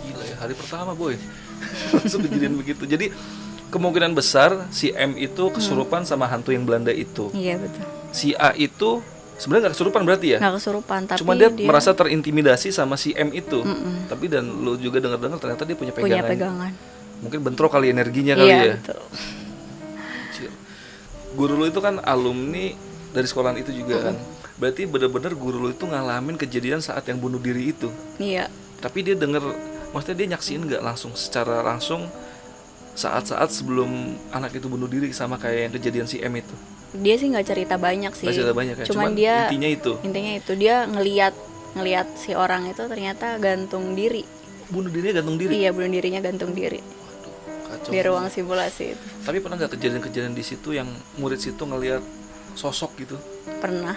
Gila 0.00 0.24
ya 0.24 0.36
hari 0.38 0.54
pertama 0.54 0.94
boy. 0.94 1.18
Langsung 1.96 2.20
kejadian 2.24 2.54
begitu. 2.58 2.82
Jadi 2.84 3.10
kemungkinan 3.72 4.12
besar 4.12 4.68
si 4.68 4.92
M 4.92 5.16
itu 5.16 5.48
kesurupan 5.48 6.04
sama 6.04 6.28
hantu 6.28 6.52
yang 6.52 6.68
Belanda 6.68 6.92
itu. 6.92 7.32
iya 7.32 7.56
betul 7.56 7.84
Si 8.12 8.36
A 8.36 8.52
itu 8.52 9.00
sebenarnya 9.40 9.72
nggak 9.72 9.74
kesurupan 9.80 10.02
berarti 10.04 10.26
ya? 10.36 10.38
nggak 10.44 10.54
kesurupan 10.60 11.00
tapi 11.08 11.18
Cuma 11.24 11.32
dia, 11.32 11.48
merasa 11.48 11.96
terintimidasi 11.96 12.68
sama 12.68 13.00
si 13.00 13.16
M 13.16 13.32
itu. 13.32 13.64
Mm-mm. 13.64 14.12
Tapi 14.12 14.28
dan 14.28 14.44
lu 14.44 14.76
juga 14.76 15.00
dengar-dengar 15.00 15.40
ternyata 15.40 15.64
dia 15.64 15.72
punya 15.72 15.92
punya 15.96 16.20
pegangan. 16.20 16.28
pegangan 16.28 16.72
Mungkin 17.24 17.40
bentrok 17.40 17.72
kali 17.72 17.88
energinya 17.88 18.34
kali 18.36 18.50
iya 18.50 18.60
ya. 18.60 18.74
betul. 18.76 19.00
Guru 21.32 21.56
lu 21.56 21.64
itu 21.64 21.80
kan 21.80 21.96
alumni 22.04 22.76
dari 23.12 23.24
sekolahan 23.24 23.56
itu 23.56 23.72
juga 23.72 24.12
kan. 24.12 24.16
Berarti 24.60 24.84
bener-bener 24.84 25.32
guru 25.32 25.64
lu 25.64 25.68
itu 25.72 25.88
ngalamin 25.88 26.36
kejadian 26.36 26.84
saat 26.84 27.08
yang 27.08 27.16
bunuh 27.16 27.40
diri 27.40 27.72
itu. 27.72 27.88
iya 28.20 28.52
Tapi 28.84 29.00
dia 29.00 29.16
denger, 29.16 29.40
maksudnya 29.92 30.16
dia 30.16 30.28
nyaksiin 30.32 30.62
nggak 30.62 30.82
langsung 30.82 31.12
secara 31.12 31.60
langsung 31.60 32.08
saat-saat 32.92 33.48
sebelum 33.48 33.88
anak 34.30 34.52
itu 34.52 34.68
bunuh 34.68 34.84
diri 34.84 35.08
sama 35.12 35.36
kayak 35.36 35.60
yang 35.64 35.72
kejadian 35.72 36.04
si 36.04 36.20
M 36.20 36.32
itu. 36.34 36.52
dia 36.92 37.16
sih 37.16 37.24
nggak 37.26 37.46
cerita 37.46 37.74
banyak 37.76 38.12
sih 38.12 38.28
Nggak 38.28 38.36
cerita 38.36 38.52
banyak 38.52 38.74
ya, 38.74 38.84
cuman, 38.84 38.92
cuman 38.92 39.10
dia 39.14 39.34
intinya 39.46 39.68
itu. 39.70 39.92
intinya 40.02 40.32
itu 40.34 40.52
dia 40.54 40.76
ngeliat 40.84 41.32
ngeliat 41.72 42.08
si 42.14 42.32
orang 42.32 42.68
itu 42.68 42.84
ternyata 42.84 43.36
gantung 43.38 43.92
diri 43.92 44.28
Bunuh 44.68 44.88
dirinya 44.88 45.20
gantung 45.20 45.36
diri. 45.36 45.52
iya 45.54 45.68
bunuh 45.68 45.88
dirinya 45.88 46.20
gantung 46.20 46.52
diri 46.52 46.80
Kacau. 47.64 47.88
di 47.88 47.98
ruang 47.98 48.28
simulasi 48.28 48.92
itu 48.92 49.04
Tapi 49.22 49.40
pernah 49.40 49.56
nggak 49.56 49.72
kejadian-kejadian 49.72 50.32
di 50.32 50.44
situ 50.44 50.68
yang 50.70 50.88
murid 51.16 51.40
situ 51.40 51.62
ngelihat 51.62 52.04
sosok 52.54 52.92
gitu? 52.98 53.16
pernah 53.58 53.96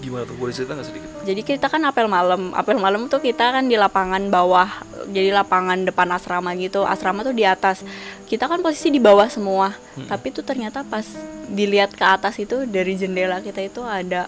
Gimana 0.00 0.24
tuh? 0.24 0.32
Boleh 0.34 0.50
cerita 0.50 0.72
nggak 0.72 0.82
sedikit? 0.84 1.10
jadi 1.22 1.40
kita 1.42 1.66
kan 1.68 1.78
apel 1.84 2.08
malam 2.08 2.50
apel 2.52 2.74
malam 2.74 3.06
tuh 3.06 3.20
kita 3.20 3.54
kan 3.54 3.70
di 3.70 3.76
lapangan 3.76 4.26
bawah 4.26 4.66
jadi 5.10 5.30
lapangan 5.34 5.86
depan 5.86 6.08
asrama 6.14 6.54
gitu. 6.58 6.82
Asrama 6.82 7.22
tuh 7.22 7.34
di 7.36 7.46
atas. 7.46 7.82
Kita 8.26 8.50
kan 8.50 8.60
posisi 8.60 8.90
di 8.90 9.00
bawah 9.02 9.26
semua. 9.30 9.74
Tapi 10.10 10.34
tuh 10.34 10.42
ternyata 10.42 10.82
pas 10.82 11.06
dilihat 11.46 11.94
ke 11.94 12.04
atas 12.04 12.36
itu 12.42 12.66
dari 12.66 12.98
jendela 12.98 13.38
kita 13.38 13.62
itu 13.62 13.82
ada 13.86 14.26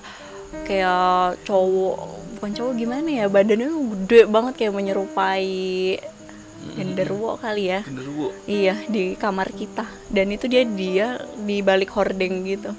kayak 0.65 1.45
cowok 1.45 1.97
bukan 2.39 2.53
cowok 2.57 2.73
gimana 2.79 3.05
ya 3.11 3.27
badannya 3.29 3.69
gede 3.69 4.31
banget 4.31 4.55
kayak 4.57 4.75
menyerupai 4.79 5.99
genderuwo 6.75 7.37
kali 7.39 7.75
ya. 7.75 7.81
Genderuwo. 7.83 8.35
iya 8.47 8.75
di 8.87 9.19
kamar 9.19 9.51
kita. 9.55 9.87
Dan 10.11 10.35
itu 10.35 10.47
dia 10.47 10.63
dia 10.65 11.09
di 11.39 11.63
balik 11.63 11.93
hordeng 11.95 12.43
gitu 12.47 12.73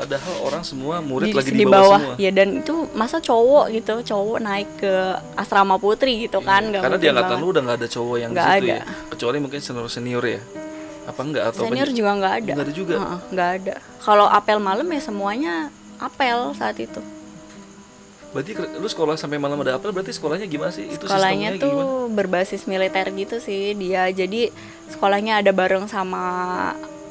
Padahal 0.00 0.34
orang 0.40 0.62
semua 0.64 0.96
murid 0.98 1.28
di, 1.28 1.36
lagi 1.36 1.52
di 1.52 1.60
di 1.60 1.66
bawah, 1.68 2.00
semua. 2.00 2.14
ya 2.16 2.30
dan 2.32 2.48
itu 2.58 2.74
masa 2.92 3.20
cowok 3.20 3.64
gitu 3.70 3.94
cowok 4.00 4.38
naik 4.40 4.68
ke 4.80 4.94
asrama 5.36 5.76
putri 5.76 6.24
gitu 6.24 6.40
kan 6.40 6.64
nggak 6.64 6.80
Karena 6.80 6.96
di 6.96 7.08
angkatan 7.08 7.28
banget. 7.30 7.44
lu 7.44 7.52
udah 7.52 7.62
nggak 7.68 7.78
ada 7.78 7.88
cowok 7.88 8.16
yang 8.16 8.30
di 8.32 8.40
situ 8.40 8.48
ada. 8.56 8.72
ya. 8.72 8.82
Kecuali 9.12 9.36
mungkin 9.38 9.60
senior 9.60 9.86
senior 9.86 10.24
ya. 10.24 10.40
Apa 11.04 11.20
enggak 11.20 11.44
atau 11.50 11.62
senior 11.64 11.90
juga 11.90 12.10
nggak 12.16 12.34
ada 12.34 12.52
Nggak 12.56 12.66
ada 12.66 12.74
juga? 12.74 12.94
Nggak 13.28 13.50
ada 13.56 13.74
kalau 14.00 14.26
apel 14.26 14.58
malam 14.58 14.86
ya 14.86 15.00
semuanya 15.00 15.54
apel 15.96 16.56
saat 16.56 16.76
itu 16.76 17.00
Berarti 18.30 18.54
lu 18.54 18.86
sekolah 18.86 19.18
sampai 19.18 19.42
malam 19.42 19.58
ada 19.58 19.74
apel 19.74 19.90
berarti 19.90 20.14
sekolahnya 20.14 20.46
gimana 20.46 20.70
sih? 20.70 20.86
Itu 20.86 21.02
sekolahnya 21.02 21.50
sistemnya 21.50 21.66
gimana? 21.66 21.82
tuh 21.82 22.14
berbasis 22.14 22.62
militer 22.64 23.06
gitu 23.10 23.36
sih 23.42 23.74
dia 23.74 24.06
jadi 24.06 24.54
sekolahnya 24.86 25.42
ada 25.42 25.50
bareng 25.50 25.90
sama 25.90 26.22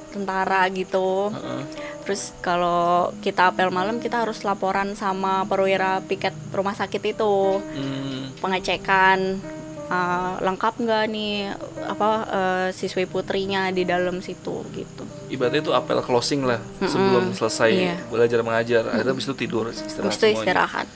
tentara 0.09 0.63
gitu 0.71 1.27
Heeh. 1.29 1.61
Terus 2.09 2.33
kalau 2.41 3.13
kita 3.21 3.53
apel 3.53 3.69
malam 3.69 4.01
kita 4.01 4.25
harus 4.25 4.41
laporan 4.41 4.97
sama 4.97 5.45
perwira 5.45 6.01
piket 6.01 6.33
rumah 6.49 6.73
sakit 6.73 7.13
itu 7.13 7.61
Hmm, 7.61 8.33
pengecekan 8.41 9.37
uh, 9.85 10.41
lengkap 10.41 10.73
nggak 10.79 11.05
nih 11.05 11.53
apa 11.85 12.09
uh, 12.25 12.67
siswi 12.73 13.05
putrinya 13.05 13.69
di 13.69 13.85
dalam 13.85 14.25
situ 14.25 14.65
gitu 14.73 15.05
ibaratnya 15.29 15.61
itu 15.61 15.69
apel 15.69 16.01
closing 16.01 16.41
lah 16.41 16.57
sebelum 16.81 17.29
selesai 17.29 17.69
Iya. 17.69 17.95
belajar 18.09 18.41
mengajar. 18.41 18.83
Akhirnya 18.89 19.13
habis 19.13 19.29
itu 19.29 19.35
tidur 19.37 19.69
istirahat 19.69 20.17
itu 20.17 20.27
istirahat 20.33 20.87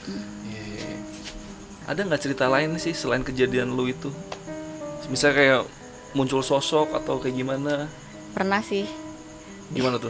Iya, 0.50 0.62
iya, 0.66 0.90
iya. 0.90 0.98
Ada 1.86 2.10
nggak 2.10 2.22
cerita 2.22 2.50
lain 2.50 2.82
sih 2.82 2.98
selain 2.98 3.22
kejadian 3.22 3.70
lu 3.70 3.86
itu? 3.86 4.10
Misalnya 5.06 5.36
kayak 5.38 5.62
muncul 6.14 6.42
sosok 6.42 6.90
atau 6.98 7.22
kayak 7.22 7.38
gimana? 7.38 7.86
pernah 8.34 8.66
sih 8.66 8.90
Gimana 9.70 9.98
tuh? 9.98 10.10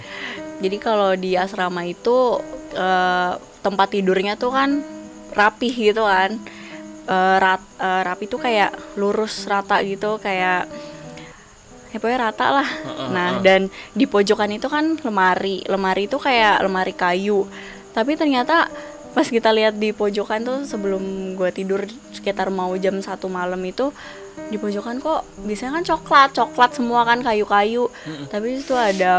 Jadi 0.59 0.77
kalau 0.77 1.15
di 1.17 1.33
asrama 1.39 1.87
itu 1.87 2.37
uh, 2.75 3.31
tempat 3.63 3.87
tidurnya 3.95 4.35
tuh 4.35 4.51
kan 4.53 4.83
rapih 5.33 5.73
gitu 5.73 6.03
kan. 6.05 6.37
Eh, 7.03 7.37
rat, 7.43 7.59
eh, 7.83 8.01
rapi 8.07 8.31
tuh 8.31 8.39
kayak 8.39 8.95
lurus 8.95 9.43
rata 9.43 9.83
gitu 9.83 10.15
kayak 10.23 10.71
ya 11.91 11.97
pokoknya 11.99 12.31
rata 12.31 12.47
lah. 12.47 12.69
Nah 13.11 13.43
dan 13.43 13.67
di 13.91 14.07
pojokan 14.07 14.55
itu 14.55 14.71
kan 14.71 14.95
lemari 15.03 15.67
lemari 15.67 16.07
itu 16.07 16.15
kayak 16.15 16.63
lemari 16.63 16.95
kayu. 16.95 17.43
Tapi 17.91 18.15
ternyata 18.15 18.71
pas 19.11 19.27
kita 19.27 19.51
lihat 19.51 19.75
di 19.75 19.91
pojokan 19.91 20.47
tuh 20.47 20.59
sebelum 20.63 21.35
gue 21.35 21.49
tidur 21.51 21.83
sekitar 22.23 22.47
mau 22.47 22.71
jam 22.73 22.95
satu 22.97 23.27
malam 23.27 23.59
itu 23.61 23.91
di 24.47 24.55
pojokan 24.55 24.97
kok 24.97 25.27
biasanya 25.37 25.75
kan 25.75 25.83
coklat 25.85 26.29
coklat 26.31 26.71
semua 26.71 27.03
kan 27.03 27.19
kayu-kayu 27.19 27.91
tapi 28.27 28.57
itu 28.57 28.71
ada 28.71 29.13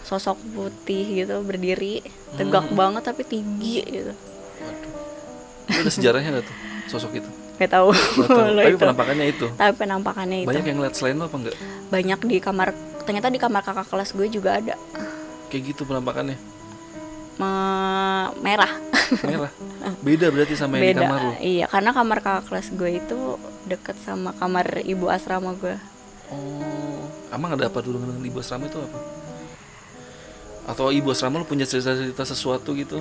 sosok 0.00 0.38
putih 0.48 1.02
gitu 1.20 1.42
berdiri 1.42 2.06
tegak 2.34 2.70
banget 2.70 3.02
tapi 3.02 3.20
tinggi 3.22 3.82
gitu 3.82 4.14
Itu 5.66 5.76
ada 5.76 5.90
sejarahnya 5.90 6.30
nggak 6.32 6.46
tuh 6.46 6.56
sosok 6.86 7.18
itu? 7.18 7.30
Gak 7.56 7.72
tahu 7.72 7.90
Nggak 7.90 8.28
tahu. 8.30 8.46
Lo 8.54 8.60
Tapi 8.60 8.70
itu. 8.70 8.78
penampakannya 8.78 9.26
itu. 9.26 9.46
tapi 9.50 9.72
penampakannya 9.74 10.38
itu 10.38 10.48
Banyak 10.48 10.64
yang 10.64 10.76
ngeliat 10.78 10.94
selain 10.94 11.16
lo 11.16 11.26
apa 11.26 11.36
enggak? 11.36 11.56
banyak 11.86 12.20
di 12.22 12.36
kamar 12.38 12.68
ternyata 13.02 13.26
di 13.26 13.38
kamar 13.38 13.60
kakak 13.60 13.86
kelas 13.86 14.10
gue 14.12 14.26
juga 14.30 14.50
ada 14.54 14.74
Kayak 15.46 15.74
gitu 15.74 15.82
penampakannya. 15.84 16.38
Me- 17.36 18.32
merah 18.38 18.72
Merah. 19.22 19.52
Beda 20.00 20.26
berarti 20.28 20.54
sama 20.54 20.76
yang 20.76 20.84
di 20.90 20.98
kamar 20.98 21.20
lo. 21.20 21.32
iya 21.38 21.64
karena 21.64 21.90
kamar 21.90 22.18
kakak 22.18 22.44
kelas 22.46 22.68
gue 22.72 22.90
itu 22.96 23.18
deket 23.64 23.94
sama 24.00 24.34
kamar 24.34 24.82
ibu 24.82 25.06
asrama 25.06 25.54
gue 25.54 25.76
Oh, 26.26 27.06
emang 27.28 27.54
ada 27.54 27.66
apa 27.66 27.78
dulu 27.78 28.00
dengan 28.00 28.18
ibu 28.20 28.40
asrama 28.40 28.66
itu 28.66 28.74
apa? 28.76 28.98
Atau 30.66 30.90
ibu 30.90 31.06
asrama 31.08 31.38
lo 31.38 31.46
punya 31.46 31.62
cerita-cerita 31.62 32.24
sesuatu 32.24 32.74
gitu? 32.74 32.98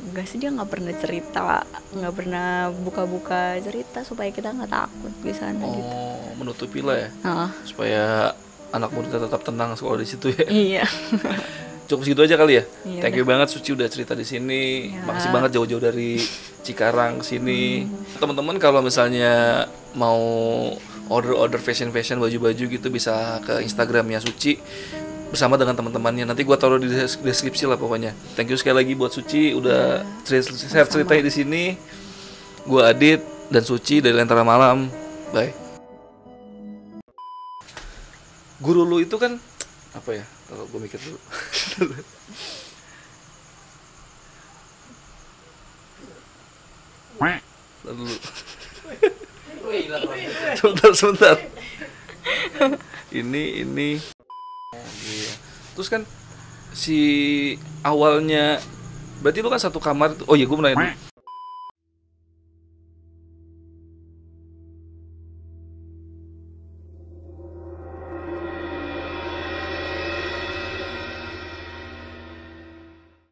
enggak 0.00 0.24
sih 0.24 0.36
dia 0.36 0.48
nggak 0.48 0.66
pernah 0.68 0.92
cerita 0.94 1.62
nggak 1.90 2.14
pernah 2.14 2.46
buka-buka 2.74 3.40
cerita 3.58 4.00
supaya 4.02 4.28
kita 4.28 4.50
nggak 4.50 4.70
takut 4.70 5.12
di 5.18 5.32
sana 5.32 5.60
gitu 5.60 5.84
Oh, 5.86 6.32
menutupi 6.34 6.80
lah 6.80 6.96
ya 6.98 7.08
Ah, 7.22 7.50
supaya 7.62 8.32
anak 8.68 8.90
muda 8.90 9.18
tetap 9.18 9.40
tenang 9.40 9.74
sekolah 9.74 9.96
di 9.96 10.08
situ 10.08 10.28
ya. 10.30 10.46
iya 10.48 10.84
Cukup 11.88 12.04
segitu 12.04 12.20
aja 12.20 12.36
kali 12.36 12.60
ya. 12.60 12.64
Iya, 12.84 13.00
Thank 13.00 13.16
you 13.16 13.24
banget 13.24 13.48
Suci 13.48 13.72
udah 13.72 13.88
cerita 13.88 14.12
di 14.12 14.20
sini. 14.22 14.92
Ya. 14.92 15.08
Makasih 15.08 15.30
banget 15.32 15.56
jauh-jauh 15.56 15.80
dari 15.80 16.20
Cikarang 16.60 17.24
sini. 17.24 17.88
Hmm. 17.88 18.20
Teman-teman 18.20 18.60
kalau 18.60 18.84
misalnya 18.84 19.64
mau 19.96 20.20
order-order 21.08 21.56
fashion-fashion 21.56 22.20
baju-baju 22.20 22.64
gitu 22.68 22.88
bisa 22.92 23.40
ke 23.40 23.64
Instagramnya 23.64 24.20
Suci 24.20 24.60
bersama 25.32 25.56
dengan 25.56 25.72
teman-temannya. 25.72 26.28
Nanti 26.28 26.44
gua 26.44 26.60
taruh 26.60 26.76
di 26.76 26.92
des- 26.92 27.16
deskripsi 27.16 27.64
lah 27.64 27.80
pokoknya. 27.80 28.12
Thank 28.36 28.52
you 28.52 28.60
sekali 28.60 28.84
lagi 28.84 28.92
buat 28.92 29.08
Suci 29.08 29.56
udah 29.56 30.04
Iya. 30.04 30.44
cerita 30.44 30.52
share 30.60 30.88
ceritanya 30.92 31.24
di 31.24 31.32
sini. 31.32 31.62
Gua 32.68 32.92
Adit 32.92 33.24
dan 33.48 33.64
Suci 33.64 34.04
dari 34.04 34.12
Lentera 34.12 34.44
Malam. 34.44 34.92
Bye. 35.32 35.56
Guru 38.60 38.84
lu 38.84 39.00
itu 39.00 39.16
kan 39.16 39.40
apa 39.94 40.10
ya? 40.12 40.24
Kalau 40.48 40.64
gue 40.64 40.80
mikir 40.80 40.96
dulu. 40.98 41.16
Dulu. 41.76 41.94
sebentar, 50.58 50.90
sebentar. 50.92 51.36
ini, 53.10 53.64
ini. 53.64 53.90
Iya. 55.08 55.32
Terus 55.72 55.88
kan 55.88 56.02
si 56.76 56.98
awalnya 57.80 58.60
berarti 59.24 59.40
lu 59.40 59.50
kan 59.50 59.62
satu 59.62 59.80
kamar. 59.80 60.14
Oh 60.28 60.36
iya, 60.36 60.44
gue 60.44 60.56
mau 60.56 60.66
nanya. 60.66 61.07